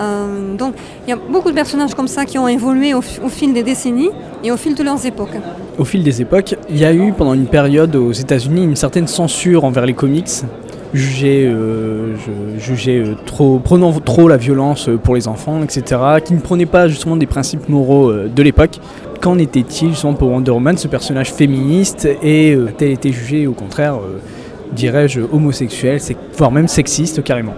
Euh, 0.00 0.56
donc 0.56 0.74
il 1.06 1.10
y 1.10 1.12
a 1.12 1.16
beaucoup 1.30 1.50
de 1.50 1.54
personnages 1.54 1.94
comme 1.94 2.08
ça 2.08 2.24
qui 2.24 2.38
ont 2.38 2.48
évolué 2.48 2.94
au, 2.94 3.02
fi- 3.02 3.20
au 3.22 3.28
fil 3.28 3.52
des 3.52 3.62
décennies 3.62 4.10
et 4.42 4.50
au 4.50 4.56
fil 4.56 4.74
de 4.74 4.82
leurs 4.82 5.04
époques. 5.04 5.36
Au 5.78 5.84
fil 5.84 6.02
des 6.02 6.22
époques, 6.22 6.54
il 6.70 6.78
y 6.78 6.84
a 6.86 6.92
eu 6.94 7.12
pendant 7.12 7.34
une 7.34 7.46
période 7.46 7.94
aux 7.96 8.12
États-Unis 8.12 8.64
une 8.64 8.76
certaine 8.76 9.06
censure 9.06 9.64
envers 9.64 9.84
les 9.84 9.92
comics, 9.92 10.28
jugés, 10.94 11.46
euh, 11.46 12.14
euh, 12.88 13.58
prenant 13.62 13.92
trop 14.00 14.26
la 14.28 14.36
violence 14.36 14.88
pour 15.04 15.14
les 15.14 15.28
enfants, 15.28 15.62
etc., 15.62 16.00
qui 16.24 16.32
ne 16.34 16.40
prenaient 16.40 16.66
pas 16.66 16.88
justement 16.88 17.16
des 17.16 17.26
principes 17.26 17.68
moraux 17.68 18.12
de 18.12 18.42
l'époque. 18.42 18.78
Qu'en 19.20 19.36
était-il 19.38 19.90
justement 19.90 20.14
pour 20.14 20.30
Wonder 20.30 20.50
Woman, 20.52 20.78
ce 20.78 20.88
personnage 20.88 21.30
féministe, 21.32 22.08
et 22.22 22.54
a-t-elle 22.54 22.92
été 22.92 23.12
jugée 23.12 23.46
au 23.46 23.52
contraire, 23.52 23.98
dirais-je, 24.72 25.20
homosexuel, 25.30 26.00
c'est- 26.00 26.16
voire 26.38 26.50
même 26.50 26.68
sexiste 26.68 27.22
carrément? 27.22 27.54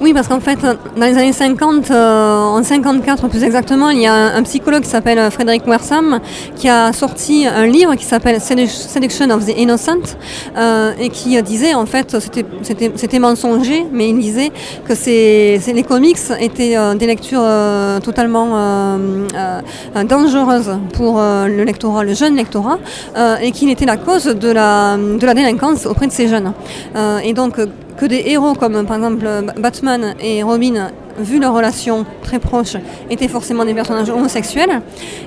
Oui, 0.00 0.12
parce 0.14 0.28
qu'en 0.28 0.38
fait, 0.38 0.60
dans 0.62 1.06
les 1.06 1.18
années 1.18 1.32
50, 1.32 1.90
euh, 1.90 2.44
en 2.44 2.62
54 2.62 3.26
plus 3.26 3.42
exactement, 3.42 3.90
il 3.90 4.00
y 4.02 4.06
a 4.06 4.36
un, 4.36 4.42
psychologue 4.44 4.82
qui 4.82 4.88
s'appelle 4.88 5.28
Frédéric 5.32 5.66
Wersam 5.66 6.20
qui 6.54 6.68
a 6.68 6.92
sorti 6.92 7.46
un 7.48 7.66
livre 7.66 7.96
qui 7.96 8.04
s'appelle 8.04 8.40
Seduction 8.40 9.28
of 9.30 9.44
the 9.44 9.58
Innocent 9.58 10.16
euh, 10.56 10.92
et 11.00 11.08
qui 11.08 11.36
euh, 11.36 11.42
disait, 11.42 11.74
en 11.74 11.84
fait, 11.84 12.16
c'était- 12.20 13.18
mensonger, 13.18 13.86
mais 13.92 14.08
il 14.10 14.18
disait 14.20 14.52
que 14.86 14.94
c'est 14.94 15.58
les 15.66 15.82
comics 15.82 16.16
étaient 16.38 16.76
euh, 16.76 16.94
des 16.94 17.06
lectures 17.06 17.40
euh, 17.42 17.98
totalement 17.98 18.50
euh, 18.54 19.26
euh, 19.34 20.04
dangereuses 20.04 20.78
pour 20.92 21.18
euh, 21.18 21.48
le 21.48 21.64
lectorat, 21.64 22.04
le 22.04 22.14
jeune 22.14 22.36
lectorat, 22.36 22.78
euh, 23.16 23.36
et 23.42 23.50
qu'il 23.50 23.68
était 23.68 23.86
la 23.86 23.96
cause 23.96 24.26
de 24.26 24.50
la, 24.52 24.96
de 24.96 25.26
la 25.26 25.34
délinquance 25.34 25.86
auprès 25.86 26.06
de 26.06 26.12
ces 26.12 26.28
jeunes. 26.28 26.52
Euh, 26.94 27.18
et 27.18 27.32
donc, 27.32 27.58
euh, 27.58 27.66
que 27.98 28.06
des 28.06 28.22
héros 28.26 28.54
comme 28.54 28.86
par 28.86 28.96
exemple 28.96 29.26
Batman 29.58 30.14
et 30.20 30.42
Robin, 30.42 30.90
vu 31.18 31.40
leur 31.40 31.52
relation 31.52 32.06
très 32.22 32.38
proche, 32.38 32.76
étaient 33.10 33.28
forcément 33.28 33.64
des 33.64 33.74
personnages 33.74 34.08
homosexuels. 34.08 34.80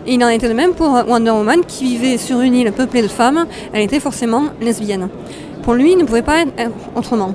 Il 0.07 0.23
en 0.23 0.29
était 0.29 0.47
de 0.47 0.53
même 0.53 0.73
pour 0.73 0.89
Wonder 1.07 1.31
Woman 1.31 1.61
qui 1.67 1.85
vivait 1.85 2.17
sur 2.17 2.39
une 2.41 2.55
île 2.55 2.71
peuplée 2.71 3.01
de 3.01 3.07
femmes, 3.07 3.45
elle 3.73 3.81
était 3.81 3.99
forcément 3.99 4.45
lesbienne. 4.61 5.09
Pour 5.63 5.73
lui, 5.75 5.91
il 5.91 5.97
ne 5.97 6.03
pouvait 6.05 6.21
pas 6.21 6.41
être 6.57 6.71
autrement. 6.95 7.33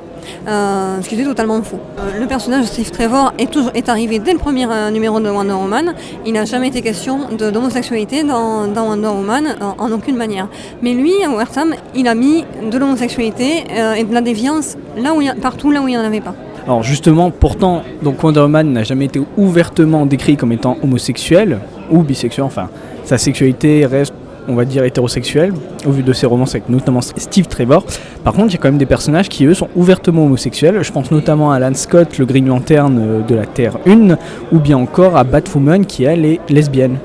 Euh, 0.48 1.00
ce 1.02 1.08
qui 1.08 1.14
était 1.14 1.22
totalement 1.24 1.62
faux. 1.62 1.78
Euh, 2.00 2.18
le 2.20 2.26
personnage 2.26 2.62
de 2.62 2.66
Steve 2.66 2.90
Trevor 2.90 3.32
est, 3.38 3.48
toujours, 3.48 3.70
est 3.74 3.88
arrivé 3.88 4.18
dès 4.18 4.32
le 4.32 4.38
premier 4.38 4.66
euh, 4.68 4.90
numéro 4.90 5.20
de 5.20 5.28
Wonder 5.30 5.52
Woman. 5.52 5.94
Il 6.26 6.32
n'a 6.32 6.44
jamais 6.44 6.66
été 6.66 6.82
question 6.82 7.18
d'homosexualité 7.38 8.24
dans, 8.24 8.66
Wonder 8.74 9.06
Woman 9.06 9.54
en, 9.60 9.84
en 9.84 9.92
aucune 9.92 10.16
manière. 10.16 10.48
Mais 10.82 10.94
lui, 10.94 11.12
Wertham, 11.28 11.74
il 11.94 12.08
a 12.08 12.16
mis 12.16 12.44
de 12.68 12.76
l'homosexualité 12.76 13.64
euh, 13.78 13.94
et 13.94 14.02
de 14.02 14.12
la 14.12 14.20
déviance 14.20 14.76
là 14.98 15.14
où 15.14 15.20
il 15.20 15.26
y 15.28 15.30
a- 15.30 15.34
partout 15.34 15.70
là 15.70 15.80
où 15.80 15.86
il 15.86 15.92
n'y 15.92 15.98
en 15.98 16.04
avait 16.04 16.20
pas. 16.20 16.34
Alors 16.66 16.82
justement, 16.82 17.30
pourtant, 17.30 17.82
donc 18.02 18.20
Wonder 18.24 18.40
Woman 18.40 18.72
n'a 18.72 18.82
jamais 18.82 19.04
été 19.04 19.20
ouvertement 19.36 20.06
décrit 20.06 20.36
comme 20.36 20.50
étant 20.50 20.76
homosexuel 20.82 21.60
ou 21.92 22.02
bisexuel, 22.02 22.44
enfin, 22.44 22.68
sa 23.04 23.16
sexualité 23.18 23.86
reste, 23.86 24.12
on 24.48 24.54
va 24.54 24.64
dire, 24.64 24.84
hétérosexuelle, 24.84 25.52
au 25.86 25.90
vu 25.90 26.02
de 26.02 26.12
ses 26.12 26.26
romances 26.26 26.54
avec 26.54 26.68
notamment 26.68 27.00
Steve 27.00 27.46
Trevor. 27.46 27.84
Par 28.24 28.32
contre, 28.34 28.48
il 28.48 28.52
y 28.52 28.56
a 28.56 28.58
quand 28.58 28.68
même 28.68 28.78
des 28.78 28.86
personnages 28.86 29.28
qui, 29.28 29.44
eux, 29.46 29.54
sont 29.54 29.68
ouvertement 29.76 30.24
homosexuels. 30.24 30.82
Je 30.82 30.92
pense 30.92 31.10
notamment 31.10 31.52
à 31.52 31.56
Alan 31.56 31.74
Scott, 31.74 32.18
le 32.18 32.26
Green 32.26 32.46
Lantern 32.46 32.98
euh, 32.98 33.22
de 33.22 33.34
la 33.34 33.46
Terre 33.46 33.78
1, 33.86 34.16
ou 34.52 34.58
bien 34.58 34.76
encore 34.76 35.16
à 35.16 35.24
Batwoman, 35.24 35.84
qui, 35.86 36.04
elle, 36.04 36.24
est 36.24 36.40
lesbienne. 36.48 36.98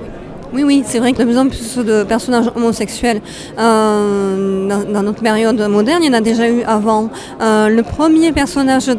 Oui, 0.53 0.63
oui, 0.63 0.83
c'est 0.85 0.99
vrai 0.99 1.13
que 1.13 1.19
de 1.19 1.23
plus 1.23 1.37
en 1.37 1.47
plus 1.47 1.77
de 1.77 2.03
personnages 2.03 2.51
homosexuels 2.55 3.21
euh, 3.57 4.67
dans, 4.67 5.01
notre 5.01 5.21
période 5.21 5.61
moderne, 5.69 5.99
il 6.03 6.07
y 6.07 6.09
en 6.09 6.17
a 6.17 6.19
déjà 6.19 6.49
eu 6.49 6.61
avant. 6.63 7.09
Euh, 7.41 7.69
le 7.69 7.83
premier 7.83 8.33
personnage 8.33 8.91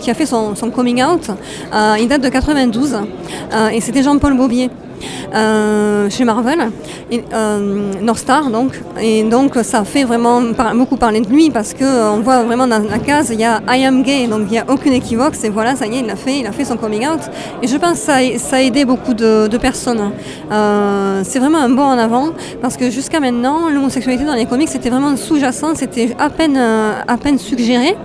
qui 0.00 0.10
a 0.10 0.14
fait 0.14 0.26
son, 0.26 0.54
coming 0.72 1.02
out, 1.02 1.30
il 1.98 2.06
date 2.06 2.22
de 2.22 2.28
92 2.28 2.94
euh, 2.94 3.68
et 3.68 3.80
c'était 3.80 4.02
Jean-Paul 4.02 4.36
Bobier. 4.36 4.70
Euh, 5.34 6.08
chez 6.10 6.24
Marvel, 6.24 6.70
et, 7.10 7.22
euh, 7.32 7.92
North 8.00 8.18
Star 8.18 8.50
donc, 8.50 8.80
et 9.00 9.22
donc 9.24 9.56
ça 9.62 9.84
fait 9.84 10.04
vraiment 10.04 10.40
beaucoup 10.74 10.96
parler 10.96 11.20
de 11.20 11.28
lui 11.28 11.50
parce 11.50 11.74
que 11.74 11.84
euh, 11.84 12.20
voit 12.22 12.42
vraiment 12.42 12.66
dans 12.66 12.82
la 12.82 12.98
case 12.98 13.30
il 13.32 13.40
y 13.40 13.44
a 13.44 13.60
I 13.68 13.84
am 13.84 14.02
gay 14.02 14.26
donc 14.26 14.42
il 14.46 14.52
n'y 14.52 14.58
a 14.58 14.64
aucune 14.68 14.92
équivoque, 14.92 15.34
c'est 15.34 15.48
voilà 15.48 15.76
ça 15.76 15.86
y 15.86 15.96
est 15.96 16.00
il 16.00 16.06
l'a 16.06 16.16
fait, 16.16 16.38
il 16.40 16.46
a 16.46 16.52
fait 16.52 16.64
son 16.64 16.76
coming 16.76 17.06
out 17.06 17.20
et 17.62 17.66
je 17.66 17.76
pense 17.76 18.00
que 18.00 18.06
ça, 18.06 18.16
a- 18.16 18.56
a 18.56 18.62
aidé 18.62 18.84
beaucoup 18.84 19.14
de, 19.14 19.56
personnes. 19.58 20.10
Euh, 20.50 21.22
c'est 21.24 21.38
vraiment 21.38 21.58
un 21.58 21.68
bond 21.68 21.82
en 21.82 21.98
avant 21.98 22.30
parce 22.60 22.76
que 22.76 22.90
jusqu'à 22.90 23.20
maintenant 23.20 23.68
l'homosexualité 23.70 24.24
dans 24.24 24.34
les 24.34 24.46
comics 24.46 24.68
c'était 24.68 24.90
vraiment 24.90 25.16
sous-jacent, 25.16 25.74
c'était 25.76 26.14
à 26.18 26.30
peine, 26.30 26.56
à 26.56 27.16
peine 27.16 27.38
suggéré. 27.38 27.96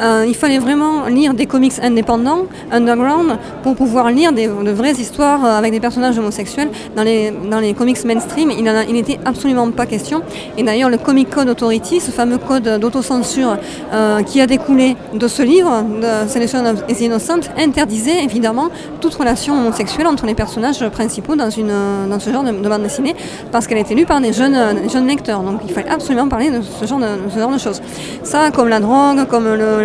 Euh, 0.00 0.24
il 0.26 0.34
fallait 0.34 0.58
vraiment 0.58 1.06
lire 1.06 1.34
des 1.34 1.46
comics 1.46 1.74
indépendants, 1.82 2.46
underground, 2.72 3.38
pour 3.62 3.76
pouvoir 3.76 4.10
lire 4.10 4.32
des, 4.32 4.46
de 4.46 4.70
vraies 4.70 4.92
histoires 4.92 5.44
euh, 5.44 5.58
avec 5.58 5.72
des 5.72 5.80
personnages 5.80 6.18
homosexuels. 6.18 6.70
Dans 6.96 7.02
les, 7.02 7.32
dans 7.50 7.60
les 7.60 7.74
comics 7.74 8.04
mainstream, 8.04 8.50
il 8.50 8.92
n'était 8.92 9.18
absolument 9.24 9.70
pas 9.70 9.86
question. 9.86 10.22
Et 10.56 10.62
d'ailleurs, 10.62 10.90
le 10.90 10.98
Comic 10.98 11.30
Code 11.30 11.48
Authority, 11.48 12.00
ce 12.00 12.10
fameux 12.10 12.38
code 12.38 12.78
d'autocensure 12.80 13.56
euh, 13.92 14.22
qui 14.22 14.40
a 14.40 14.46
découlé 14.46 14.96
de 15.12 15.28
ce 15.28 15.42
livre, 15.42 15.84
de 16.00 16.28
Selection 16.28 16.64
of 16.66 16.86
the 16.86 17.00
Innocent, 17.00 17.40
interdisait 17.58 18.24
évidemment 18.24 18.68
toute 19.00 19.14
relation 19.14 19.54
homosexuelle 19.54 20.06
entre 20.06 20.26
les 20.26 20.34
personnages 20.34 20.86
principaux 20.88 21.36
dans, 21.36 21.50
une, 21.50 21.72
dans 22.08 22.18
ce 22.18 22.30
genre 22.30 22.42
de, 22.42 22.50
de 22.50 22.68
bande 22.68 22.82
dessinée, 22.82 23.14
parce 23.52 23.66
qu'elle 23.66 23.78
était 23.78 23.94
lue 23.94 24.06
par 24.06 24.20
des 24.20 24.32
jeunes, 24.32 24.88
jeunes 24.92 25.06
lecteurs. 25.06 25.40
Donc 25.40 25.60
il 25.66 25.72
fallait 25.72 25.90
absolument 25.90 26.28
parler 26.28 26.50
de 26.50 26.60
ce 26.62 26.86
genre 26.86 26.98
de 26.98 27.06
ce 27.32 27.38
genre 27.38 27.52
de 27.52 27.58
choses. 27.58 27.80
Ça, 28.22 28.50
comme 28.50 28.68
la 28.68 28.80
drogue, 28.80 29.26
comme 29.28 29.44
le, 29.44 29.83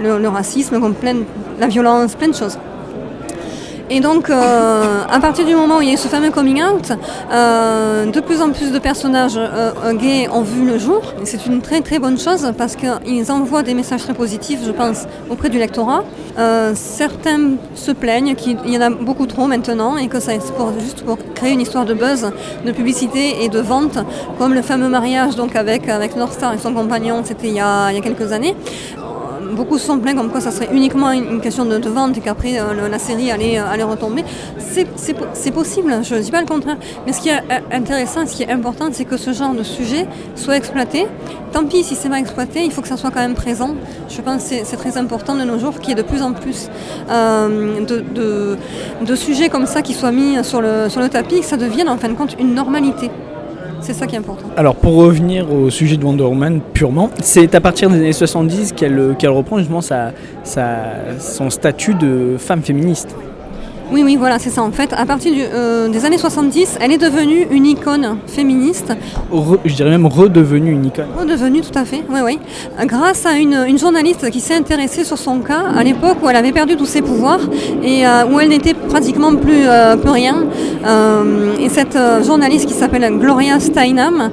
le, 0.00 0.28
racisme, 0.28 0.80
la 1.60 1.66
violence, 1.66 2.14
plein 2.14 2.28
de 2.28 2.34
choses. 2.34 2.58
Et 3.90 4.00
donc, 4.00 4.30
euh, 4.30 5.02
à 5.12 5.20
partir 5.20 5.44
du 5.44 5.54
moment 5.54 5.76
où 5.76 5.82
il 5.82 5.88
y 5.88 5.90
a 5.90 5.94
eu 5.94 5.98
ce 5.98 6.08
fameux 6.08 6.30
coming 6.30 6.62
out, 6.62 6.90
euh, 7.30 8.06
de 8.06 8.20
plus 8.20 8.40
en 8.40 8.48
plus 8.48 8.72
de 8.72 8.78
personnages 8.78 9.36
euh, 9.36 9.92
gays 9.92 10.26
ont 10.32 10.40
vu 10.40 10.64
le 10.64 10.78
jour. 10.78 11.02
C'est 11.24 11.44
une 11.44 11.60
très 11.60 11.82
très 11.82 11.98
bonne 11.98 12.18
chose 12.18 12.50
parce 12.56 12.76
qu'ils 12.76 13.30
envoient 13.30 13.62
des 13.62 13.74
messages 13.74 14.02
très 14.02 14.14
positifs, 14.14 14.60
je 14.64 14.70
pense, 14.72 15.04
auprès 15.28 15.50
du 15.50 15.58
lectorat. 15.58 16.02
Certains 16.74 17.56
se 17.74 17.92
plaignent 17.92 18.34
qu'il 18.34 18.56
y 18.66 18.78
en 18.78 18.80
a 18.80 18.90
beaucoup 18.90 19.26
trop 19.26 19.46
maintenant 19.46 19.98
et 19.98 20.08
que 20.08 20.18
ça 20.18 20.32
est 20.34 20.52
pour- 20.52 20.72
juste 20.80 21.02
pour 21.04 21.18
créer 21.34 21.52
une 21.52 21.60
histoire 21.60 21.84
de 21.84 21.92
buzz, 21.94 22.32
de 22.64 22.72
publicité 22.72 23.44
et 23.44 23.48
de 23.50 23.60
vente, 23.60 23.98
comme 24.38 24.54
le 24.54 24.62
fameux 24.62 24.88
mariage 24.88 25.36
donc 25.36 25.54
avec, 25.56 25.90
avec 25.90 26.16
North 26.16 26.32
Star 26.32 26.54
et 26.54 26.58
son 26.58 26.72
compagnon, 26.72 27.20
c'était 27.22 27.48
il 27.48 27.54
y 27.54 27.60
a 27.60 27.92
quelques 28.02 28.32
années. 28.32 28.56
Beaucoup 29.54 29.78
sont 29.78 29.98
plaints 29.98 30.14
comme 30.16 30.30
quoi 30.30 30.40
ça 30.40 30.50
serait 30.50 30.68
uniquement 30.72 31.12
une 31.12 31.40
question 31.40 31.64
de, 31.64 31.76
vente 31.88 32.16
et 32.18 32.20
qu'après 32.20 32.58
euh, 32.58 32.88
la 32.88 32.98
série 32.98 33.30
allait, 33.30 33.58
euh, 33.58 33.66
allait 33.70 33.82
retomber. 33.84 34.24
C'est- 34.58 34.86
C'est 34.96 35.14
po- 35.14 35.26
c'est 35.32 35.50
possible, 35.52 35.94
je 36.02 36.14
ne 36.16 36.20
dis 36.20 36.30
pas 36.30 36.40
le 36.40 36.46
contraire. 36.46 36.76
Mais 37.06 37.12
ce 37.12 37.20
qui 37.20 37.28
est 37.28 37.38
euh, 37.38 37.60
intéressant, 37.70 38.26
ce 38.26 38.34
qui 38.34 38.42
est 38.42 38.50
important, 38.50 38.86
c'est 38.92 39.04
que 39.04 39.16
ce 39.16 39.32
genre 39.32 39.54
de 39.54 39.62
sujet 39.62 40.06
soit 40.34 40.56
exploité. 40.56 41.06
Tant 41.52 41.64
pis 41.66 41.84
si 41.84 41.94
c'est 41.94 42.08
mal 42.08 42.20
exploité, 42.20 42.64
il 42.64 42.72
faut 42.72 42.82
que 42.82 42.88
ça 42.88 42.96
soit 42.96 43.10
quand 43.10 43.20
même 43.20 43.34
présent. 43.34 43.70
Je 44.08 44.20
pense 44.20 44.42
que 44.48 44.64
c'est- 44.64 44.76
très 44.76 44.96
important 44.98 45.34
de 45.36 45.44
nos 45.44 45.58
jours 45.58 45.78
qu'il 45.78 45.90
y 45.90 45.92
ait 45.92 46.02
de 46.02 46.08
plus 46.10 46.20
en 46.22 46.32
plus 46.32 46.68
de, 47.08 48.00
de- 48.18 48.56
de 49.10 49.14
sujets 49.14 49.48
comme 49.48 49.66
ça 49.66 49.82
qui 49.82 49.94
soient 49.94 50.10
mis 50.12 50.42
sur 50.44 50.60
le, 50.60 50.88
sur 50.88 51.00
le 51.00 51.08
tapis 51.08 51.36
et 51.36 51.40
que 51.40 51.46
ça 51.46 51.56
devienne 51.56 51.88
en 51.88 51.96
fin 51.96 52.08
de 52.08 52.14
compte 52.14 52.34
une 52.40 52.54
normalité. 52.54 53.08
C'est 53.84 53.92
ça 53.92 54.06
qui 54.06 54.14
est 54.14 54.18
important. 54.18 54.46
Alors 54.56 54.76
pour 54.76 54.94
revenir 54.94 55.52
au 55.52 55.68
sujet 55.68 55.98
de 55.98 56.04
Wonder 56.06 56.24
Woman 56.24 56.62
purement, 56.72 57.10
c'est 57.20 57.54
à 57.54 57.60
partir 57.60 57.90
des 57.90 57.96
années 57.96 58.14
70 58.14 58.72
qu'elle 58.72 59.14
qu'elle 59.18 59.28
reprend 59.28 59.58
justement 59.58 59.82
son 59.82 61.50
statut 61.50 61.92
de 61.92 62.36
femme 62.38 62.62
féministe. 62.62 63.14
Oui, 63.92 64.02
oui, 64.02 64.16
voilà, 64.16 64.38
c'est 64.38 64.50
ça. 64.50 64.62
En 64.62 64.72
fait, 64.72 64.92
à 64.92 65.04
partir 65.06 65.32
du, 65.32 65.40
euh, 65.42 65.88
des 65.88 66.04
années 66.04 66.18
70, 66.18 66.78
elle 66.80 66.90
est 66.90 66.98
devenue 66.98 67.46
une 67.50 67.66
icône 67.66 68.16
féministe, 68.26 68.92
Re- 69.32 69.58
je 69.64 69.74
dirais 69.74 69.90
même 69.90 70.06
redevenue 70.06 70.72
une 70.72 70.86
icône. 70.86 71.06
redevenue 71.18 71.60
tout 71.60 71.78
à 71.78 71.84
fait, 71.84 72.02
oui, 72.10 72.20
oui, 72.24 72.38
grâce 72.86 73.24
à 73.26 73.34
une, 73.38 73.64
une 73.68 73.78
journaliste 73.78 74.30
qui 74.30 74.40
s'est 74.40 74.54
intéressée 74.54 75.04
sur 75.04 75.18
son 75.18 75.38
cas 75.40 75.62
à 75.76 75.84
l'époque 75.84 76.16
où 76.22 76.28
elle 76.28 76.36
avait 76.36 76.52
perdu 76.52 76.76
tous 76.76 76.86
ses 76.86 77.02
pouvoirs 77.02 77.40
et 77.82 78.06
euh, 78.06 78.24
où 78.26 78.40
elle 78.40 78.48
n'était 78.48 78.74
pratiquement 78.74 79.34
plus, 79.36 79.64
euh, 79.66 79.96
plus 79.96 80.10
rien. 80.10 80.44
Et 81.60 81.68
cette 81.70 81.96
journaliste 82.26 82.66
qui 82.66 82.74
s'appelle 82.74 83.10
Gloria 83.18 83.58
Steinem, 83.58 84.30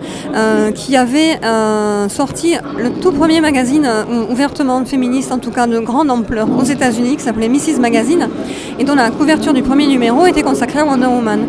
qui 0.75 0.97
avait 0.97 1.39
sorti 2.09 2.55
le 2.77 2.89
tout 2.89 3.11
premier 3.11 3.39
magazine 3.39 3.87
ouvertement 4.29 4.83
féministe, 4.85 5.31
en 5.31 5.37
tout 5.37 5.51
cas 5.51 5.65
de 5.67 5.79
grande 5.79 6.09
ampleur 6.11 6.47
aux 6.57 6.63
États-Unis, 6.63 7.15
qui 7.15 7.23
s'appelait 7.23 7.47
Mrs. 7.47 7.79
Magazine, 7.79 8.27
et 8.79 8.83
dont 8.83 8.95
la 8.95 9.11
couverture 9.11 9.40
du 9.49 9.63
premier 9.63 9.87
numéro 9.87 10.27
était 10.27 10.43
consacrée 10.43 10.79
à 10.79 10.85
Wonder 10.85 11.07
Woman. 11.07 11.47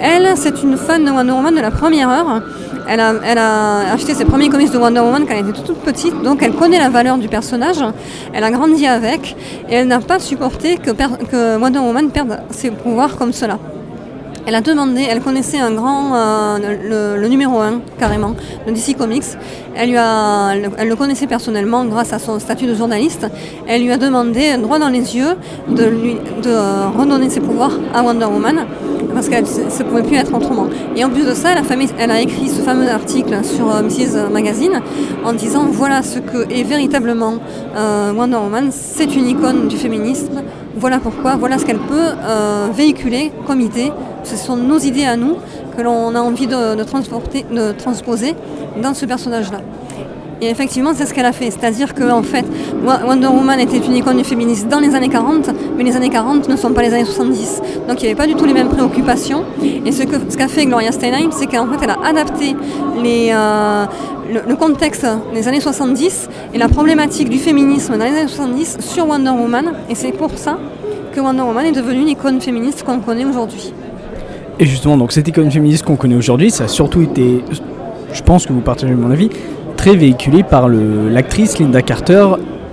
Elle, 0.00 0.32
c'est 0.34 0.62
une 0.62 0.78
fan 0.78 1.04
de 1.04 1.10
Wonder 1.10 1.32
Woman 1.32 1.54
de 1.54 1.60
la 1.60 1.70
première 1.70 2.08
heure. 2.08 2.42
Elle 2.88 3.00
a, 3.00 3.92
acheté 3.92 4.14
ses 4.14 4.24
premiers 4.24 4.48
comics 4.48 4.72
de 4.72 4.78
Wonder 4.78 5.00
Woman 5.00 5.26
quand 5.26 5.34
elle 5.34 5.48
était 5.48 5.60
toute 5.60 5.78
petite, 5.80 6.22
donc 6.22 6.42
elle 6.42 6.54
connaît 6.54 6.78
la 6.78 6.88
valeur 6.88 7.18
du 7.18 7.28
personnage, 7.28 7.84
elle 8.32 8.44
a 8.44 8.50
grandi 8.50 8.86
avec, 8.86 9.36
et 9.68 9.74
elle 9.74 9.88
n'a 9.88 10.00
pas 10.00 10.18
supporté 10.18 10.78
que 10.78 11.58
Wonder 11.58 11.78
Woman 11.78 12.10
perde 12.10 12.40
ses 12.50 12.70
pouvoirs 12.70 13.16
comme 13.16 13.32
cela. 13.32 13.58
Elle 14.46 14.54
a 14.54 14.60
demandé, 14.60 15.06
elle 15.08 15.20
connaissait 15.22 15.58
un 15.58 15.72
grand, 15.72 16.14
euh, 16.14 16.58
le, 17.16 17.20
le 17.20 17.28
numéro 17.28 17.60
1 17.60 17.80
carrément, 17.98 18.34
de 18.66 18.72
DC 18.72 18.94
Comics. 18.96 19.24
Elle, 19.74 19.88
lui 19.90 19.96
a, 19.96 20.52
elle, 20.76 20.88
le 20.88 20.96
connaissait 20.96 21.26
personnellement 21.26 21.86
grâce 21.86 22.12
à 22.12 22.18
son 22.18 22.38
statut 22.38 22.66
de 22.66 22.74
journaliste. 22.74 23.26
Elle 23.66 23.82
lui 23.84 23.90
a 23.92 23.96
demandé, 23.96 24.56
droit 24.58 24.78
dans 24.78 24.90
les 24.90 25.16
yeux, 25.16 25.34
de, 25.68 25.84
lui, 25.84 26.16
de 26.42 26.50
euh, 26.50 26.88
redonner 26.96 27.30
ses 27.30 27.40
pouvoirs 27.40 27.72
à 27.94 28.02
Wonder 28.02 28.26
Woman, 28.26 28.66
parce 29.14 29.30
que 29.30 29.34
ça 29.46 29.82
ne 29.82 29.88
pouvait 29.88 30.02
plus 30.02 30.16
être 30.16 30.34
autrement. 30.34 30.66
Et 30.94 31.02
en 31.06 31.08
plus 31.08 31.24
de 31.24 31.32
ça, 31.32 31.52
elle 31.52 31.58
a, 31.58 31.62
famé- 31.62 31.88
elle 31.98 32.10
a 32.10 32.20
écrit 32.20 32.48
ce 32.50 32.60
fameux 32.60 32.90
article 32.90 33.42
sur 33.44 33.74
euh, 33.74 33.82
Mrs. 33.82 34.30
Magazine 34.30 34.80
en 35.24 35.32
disant 35.32 35.64
voilà 35.70 36.02
ce 36.02 36.18
que 36.18 36.52
est 36.52 36.64
véritablement 36.64 37.34
euh, 37.78 38.12
Wonder 38.12 38.36
Woman, 38.36 38.68
c'est 38.70 39.16
une 39.16 39.26
icône 39.26 39.68
du 39.68 39.76
féminisme. 39.78 40.42
Voilà 40.76 40.98
pourquoi, 40.98 41.36
voilà 41.36 41.56
ce 41.56 41.64
qu'elle 41.64 41.78
peut 41.78 41.94
euh, 42.24 42.66
véhiculer 42.74 43.32
comme 43.46 43.60
idée. 43.62 43.90
Ce 44.24 44.36
sont 44.36 44.56
nos 44.56 44.78
idées 44.78 45.04
à 45.04 45.16
nous 45.16 45.36
que 45.76 45.82
l'on 45.82 46.14
a 46.14 46.20
envie 46.20 46.46
de, 46.46 46.82
transposer 47.74 48.34
dans 48.82 48.94
ce 48.94 49.06
personnage-là. 49.06 49.58
Et 50.40 50.50
effectivement, 50.50 50.90
c'est 50.94 51.06
ce 51.06 51.14
qu'elle 51.14 51.24
a 51.26 51.32
fait. 51.32 51.50
C'est-à-dire 51.50 51.94
que, 51.94 52.10
en 52.10 52.22
fait, 52.22 52.44
Wonder 53.06 53.28
Woman 53.28 53.60
était 53.60 53.78
une 53.78 53.94
icône 53.94 54.16
du 54.18 54.24
féminisme 54.24 54.68
dans 54.68 54.80
les 54.80 54.94
années 54.94 55.08
40, 55.08 55.50
mais 55.76 55.84
les 55.84 55.96
années 55.96 56.10
40 56.10 56.48
ne 56.48 56.56
sont 56.56 56.72
pas 56.72 56.82
les 56.82 56.92
années 56.92 57.04
70. 57.04 57.62
Donc 57.88 58.00
il 58.02 58.06
n'y 58.06 58.06
avait 58.12 58.14
pas 58.16 58.26
du 58.26 58.34
tout 58.34 58.44
les 58.44 58.52
mêmes 58.52 58.68
préoccupations. 58.68 59.44
Et 59.86 59.92
ce 59.92 60.02
que- 60.02 60.16
ce 60.28 60.36
qu'a 60.36 60.48
fait 60.48 60.66
Gloria 60.66 60.90
Steinem, 60.92 61.30
c'est 61.30 61.46
qu'en 61.46 61.66
fait, 61.68 61.78
elle 61.82 61.90
a 61.90 61.98
adapté 62.04 62.56
euh, 63.06 63.84
le, 64.32 64.40
le 64.48 64.56
contexte 64.56 65.06
des 65.32 65.46
années 65.48 65.60
70 65.60 66.28
et 66.52 66.58
la 66.58 66.68
problématique 66.68 67.28
du 67.30 67.38
féminisme 67.38 67.96
dans 67.96 68.04
les 68.04 68.10
années 68.18 68.28
70 68.28 68.78
sur 68.80 69.08
Wonder 69.08 69.30
Woman. 69.30 69.72
Et 69.88 69.94
c'est 69.94 70.12
pour 70.12 70.36
ça 70.36 70.58
que 71.14 71.20
Wonder 71.20 71.42
Woman 71.42 71.66
est 71.66 71.72
devenue 71.72 72.00
une 72.02 72.08
icône 72.08 72.40
féministe 72.40 72.82
qu'on 72.82 72.98
connaît 72.98 73.24
aujourd'hui. 73.24 73.72
Et 74.58 74.66
justement, 74.66 74.96
donc 74.96 75.12
cette 75.12 75.26
icône 75.26 75.50
féministe 75.50 75.84
qu'on 75.84 75.96
connaît 75.96 76.14
aujourd'hui, 76.14 76.50
ça 76.50 76.64
a 76.64 76.68
surtout 76.68 77.02
été, 77.02 77.42
je 78.12 78.22
pense 78.22 78.46
que 78.46 78.52
vous 78.52 78.60
partagez 78.60 78.94
mon 78.94 79.10
avis, 79.10 79.30
très 79.76 79.96
véhiculé 79.96 80.42
par 80.42 80.68
l'actrice 80.68 81.58
Linda 81.58 81.82
Carter, 81.82 82.26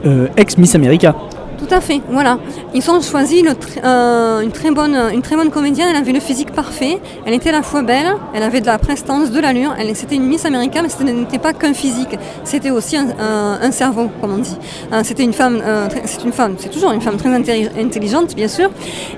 euh, 0.05 0.27
ex-Miss 0.37 0.75
America. 0.75 1.15
Tout 1.62 1.76
à 1.76 1.80
fait, 1.80 2.02
voilà. 2.10 2.39
Ils 2.74 2.89
ont 2.89 3.00
choisi 3.02 3.45
euh, 3.84 4.41
une, 4.41 4.52
très 4.52 4.71
bonne, 4.71 4.95
une 5.13 5.21
très 5.21 5.36
bonne 5.36 5.52
comédienne, 5.52 5.89
elle 5.91 5.95
avait 5.95 6.12
le 6.12 6.19
physique 6.19 6.52
parfait, 6.54 7.00
elle 7.24 7.36
était 7.36 7.50
à 7.50 7.52
la 7.52 7.62
fois 7.62 7.84
belle, 7.84 8.15
elle 8.34 8.41
avait 8.41 8.62
de 8.62 8.65
la 8.65 8.80
prestance, 8.80 9.30
de 9.30 9.39
l'allure, 9.39 9.76
c'était 9.93 10.15
une 10.15 10.26
Miss 10.26 10.43
America, 10.43 10.82
mais 10.82 10.89
ce 10.89 11.04
n'était 11.04 11.38
pas 11.38 11.54
qu'un 11.54 11.76
physique, 11.76 12.17
c'était 12.43 12.71
aussi 12.71 12.97
un, 12.97 13.71
cerveau, 13.71 14.10
comme 14.19 14.34
on 14.34 14.38
dit. 14.39 14.58
Euh, 14.91 15.02
c'était 15.04 15.24
une 15.24 15.34
femme, 15.34 15.62
euh, 15.63 15.88
c'est 16.06 16.24
une 16.24 16.32
femme, 16.32 16.56
c'est 16.58 16.71
toujours 16.71 16.93
une 16.93 17.02
femme 17.02 17.17
très 17.17 17.30
intelli- 17.30 17.69
intelligente, 17.80 18.36
bien 18.36 18.47
sûr, 18.47 18.71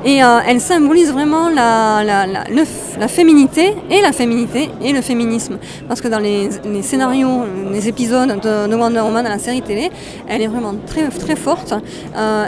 et 0.04 0.20
elle 0.46 0.60
symbolise 0.60 1.14
vraiment 1.14 1.50
la, 1.50 3.08
féminité, 3.08 3.74
et 3.90 4.02
la 4.02 4.12
féminité, 4.12 4.70
et 4.84 4.92
le 4.92 5.02
féminisme. 5.02 5.60
Parce 5.88 6.02
que 6.02 6.10
dans 6.10 6.20
les, 6.20 6.50
scénarios, 6.82 7.46
les 7.72 7.88
épisodes 7.88 8.42
de, 8.42 8.68
de 8.68 8.76
Wonder 8.76 9.00
Woman 9.00 9.26
à 9.26 9.30
la 9.30 9.40
série 9.40 9.62
télé, 9.62 9.92
elle 10.28 10.42
est 10.42 10.48
vraiment 10.48 10.74
très, 10.86 11.08
très 11.08 11.38
forte. 11.38 11.74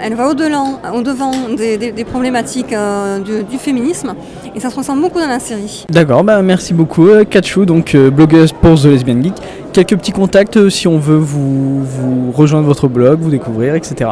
Elle 0.04 0.15
va 0.15 0.30
au-delà, 0.30 0.63
au-devant 0.93 1.32
des, 1.56 1.78
des- 1.78 1.91
des 1.91 2.04
problématiques 2.06 2.74
euh, 2.74 3.19
du, 3.19 3.43
du 3.43 3.58
féminisme 3.58 4.13
et 4.56 4.60
ça 4.60 4.69
se 4.69 4.76
ressent 4.76 4.95
beaucoup 4.95 5.19
dans 5.19 5.28
la 5.28 5.39
série. 5.39 5.86
D'accord, 5.89 6.24
bah 6.24 6.41
merci 6.41 6.74
beaucoup 6.74 7.08
euh, 7.08 7.24
Katchou, 7.24 7.65
donc 7.65 7.93
euh, 7.95 8.10
blogueuse 8.10 8.52
pour 8.54 8.80
The 8.80 8.86
Lesbian 8.86 9.21
Geek. 9.21 9.34
Quelques 9.74 9.98
petits 9.98 10.12
contacts 10.12 10.58
euh, 10.58 10.69
si 10.69 10.88
on 10.88 10.98
veut 10.98 11.17
vous, 11.17 11.84
vous 11.84 12.32
rejoindre 12.32 12.65
votre 12.67 12.88
blog, 12.88 13.19
vous 13.21 13.30
découvrir, 13.32 13.76
etc. 13.76 14.10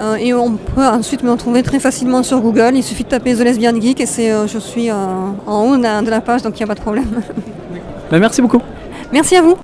Euh, 0.00 0.14
et 0.14 0.32
on 0.32 0.52
peut 0.52 0.86
ensuite 0.86 1.24
me 1.24 1.32
retrouver 1.32 1.64
très 1.64 1.80
facilement 1.80 2.22
sur 2.22 2.38
Google. 2.40 2.70
Il 2.74 2.84
suffit 2.84 3.02
de 3.02 3.08
taper 3.08 3.34
The 3.34 3.40
Lesbian 3.40 3.74
Geek 3.80 4.00
et 4.00 4.06
c'est, 4.06 4.30
euh, 4.30 4.46
je 4.46 4.58
suis 4.60 4.90
euh, 4.90 4.94
en 5.44 5.64
haut 5.64 5.76
de 5.76 5.82
la, 5.82 6.02
de 6.02 6.10
la 6.10 6.20
page 6.20 6.42
donc 6.42 6.54
il 6.54 6.58
n'y 6.62 6.64
a 6.64 6.68
pas 6.68 6.76
de 6.76 6.80
problème. 6.80 7.06
Bah 8.10 8.18
merci 8.18 8.40
beaucoup. 8.40 8.62
Merci 9.12 9.36
à 9.36 9.42
vous. 9.42 9.56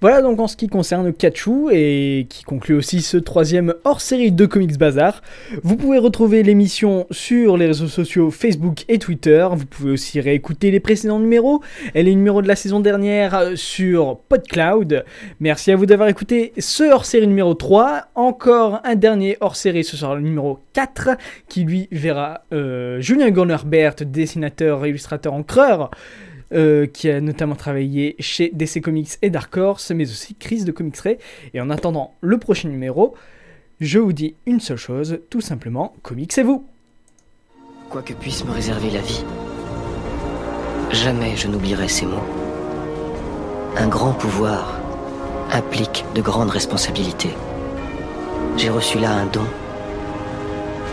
Voilà 0.00 0.22
donc 0.22 0.40
en 0.40 0.46
ce 0.46 0.56
qui 0.56 0.68
concerne 0.68 1.12
Katchou 1.12 1.68
et 1.70 2.26
qui 2.30 2.44
conclut 2.44 2.74
aussi 2.74 3.02
ce 3.02 3.18
troisième 3.18 3.74
hors-série 3.84 4.32
de 4.32 4.46
Comics 4.46 4.78
Bazar. 4.78 5.20
Vous 5.62 5.76
pouvez 5.76 5.98
retrouver 5.98 6.42
l'émission 6.42 7.06
sur 7.10 7.58
les 7.58 7.66
réseaux 7.66 7.88
sociaux 7.88 8.30
Facebook 8.30 8.86
et 8.88 8.98
Twitter. 8.98 9.46
Vous 9.52 9.66
pouvez 9.66 9.90
aussi 9.90 10.18
réécouter 10.18 10.70
les 10.70 10.80
précédents 10.80 11.18
numéros 11.18 11.60
et 11.94 12.02
les 12.02 12.14
numéros 12.14 12.40
de 12.40 12.48
la 12.48 12.56
saison 12.56 12.80
dernière 12.80 13.50
sur 13.56 14.20
PodCloud. 14.30 15.04
Merci 15.40 15.72
à 15.72 15.76
vous 15.76 15.84
d'avoir 15.84 16.08
écouté 16.08 16.54
ce 16.56 16.84
hors-série 16.84 17.26
numéro 17.26 17.52
3. 17.52 18.06
Encore 18.14 18.80
un 18.84 18.94
dernier 18.94 19.36
hors-série, 19.42 19.84
ce 19.84 19.98
sera 19.98 20.14
le 20.14 20.22
numéro 20.22 20.60
4 20.72 21.10
qui 21.48 21.64
lui 21.64 21.88
verra 21.92 22.44
euh, 22.54 23.02
Julien 23.02 23.30
Gornerbert, 23.30 23.96
dessinateur 24.06 24.86
illustrateur 24.86 25.34
encreur. 25.34 25.90
Euh, 26.52 26.86
qui 26.86 27.08
a 27.10 27.20
notamment 27.20 27.54
travaillé 27.54 28.16
chez 28.18 28.50
DC 28.52 28.80
Comics 28.82 29.10
et 29.22 29.30
Dark 29.30 29.56
Horse, 29.56 29.90
mais 29.92 30.10
aussi 30.10 30.34
Chris 30.34 30.64
de 30.64 30.72
Comics 30.72 30.98
Ray. 30.98 31.18
Et 31.54 31.60
en 31.60 31.70
attendant 31.70 32.14
le 32.20 32.38
prochain 32.38 32.68
numéro, 32.68 33.14
je 33.80 33.98
vous 33.98 34.12
dis 34.12 34.34
une 34.46 34.60
seule 34.60 34.76
chose, 34.76 35.20
tout 35.30 35.40
simplement, 35.40 35.94
comics 36.02 36.32
c'est 36.32 36.42
vous 36.42 36.64
Quoi 37.88 38.02
que 38.02 38.12
puisse 38.12 38.44
me 38.44 38.50
réserver 38.52 38.90
la 38.90 39.00
vie, 39.00 39.24
jamais 40.92 41.34
je 41.36 41.48
n'oublierai 41.48 41.88
ces 41.88 42.06
mots. 42.06 42.26
Un 43.76 43.88
grand 43.88 44.12
pouvoir 44.12 44.80
implique 45.52 46.04
de 46.14 46.20
grandes 46.20 46.50
responsabilités. 46.50 47.34
J'ai 48.56 48.70
reçu 48.70 48.98
là 48.98 49.12
un 49.12 49.26
don, 49.26 49.46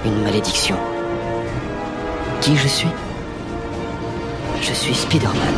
une 0.05 0.23
malédiction. 0.23 0.77
Qui 2.41 2.55
je 2.55 2.67
suis? 2.67 3.06
Je 4.61 4.73
suis 4.73 4.95
Spider-Man. 4.95 5.55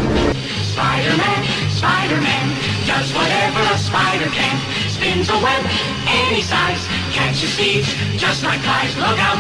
Spider-Man, 0.63 1.43
Spider-Man, 1.69 2.47
does 2.85 3.13
whatever 3.13 3.62
a 3.73 3.77
spider 3.77 4.29
can. 4.31 4.57
Spins 4.88 5.29
a 5.29 5.38
web 5.39 5.63
any 6.07 6.41
size, 6.41 6.88
catches 7.12 7.55
thieves 7.55 7.88
just 8.17 8.43
like 8.43 8.59
flies. 8.59 8.95
Look 8.97 9.19
out, 9.19 9.38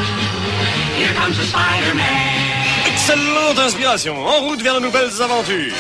here 0.97 1.13
comes 1.13 1.37
the 1.37 1.43
Spider-Man. 1.43 2.49
Excellente 2.87 3.59
inspiration, 3.59 4.15
en 4.15 4.47
route 4.47 4.61
vers 4.61 4.75
de 4.75 4.79
nouvelles 4.81 5.21
aventures. 5.21 5.73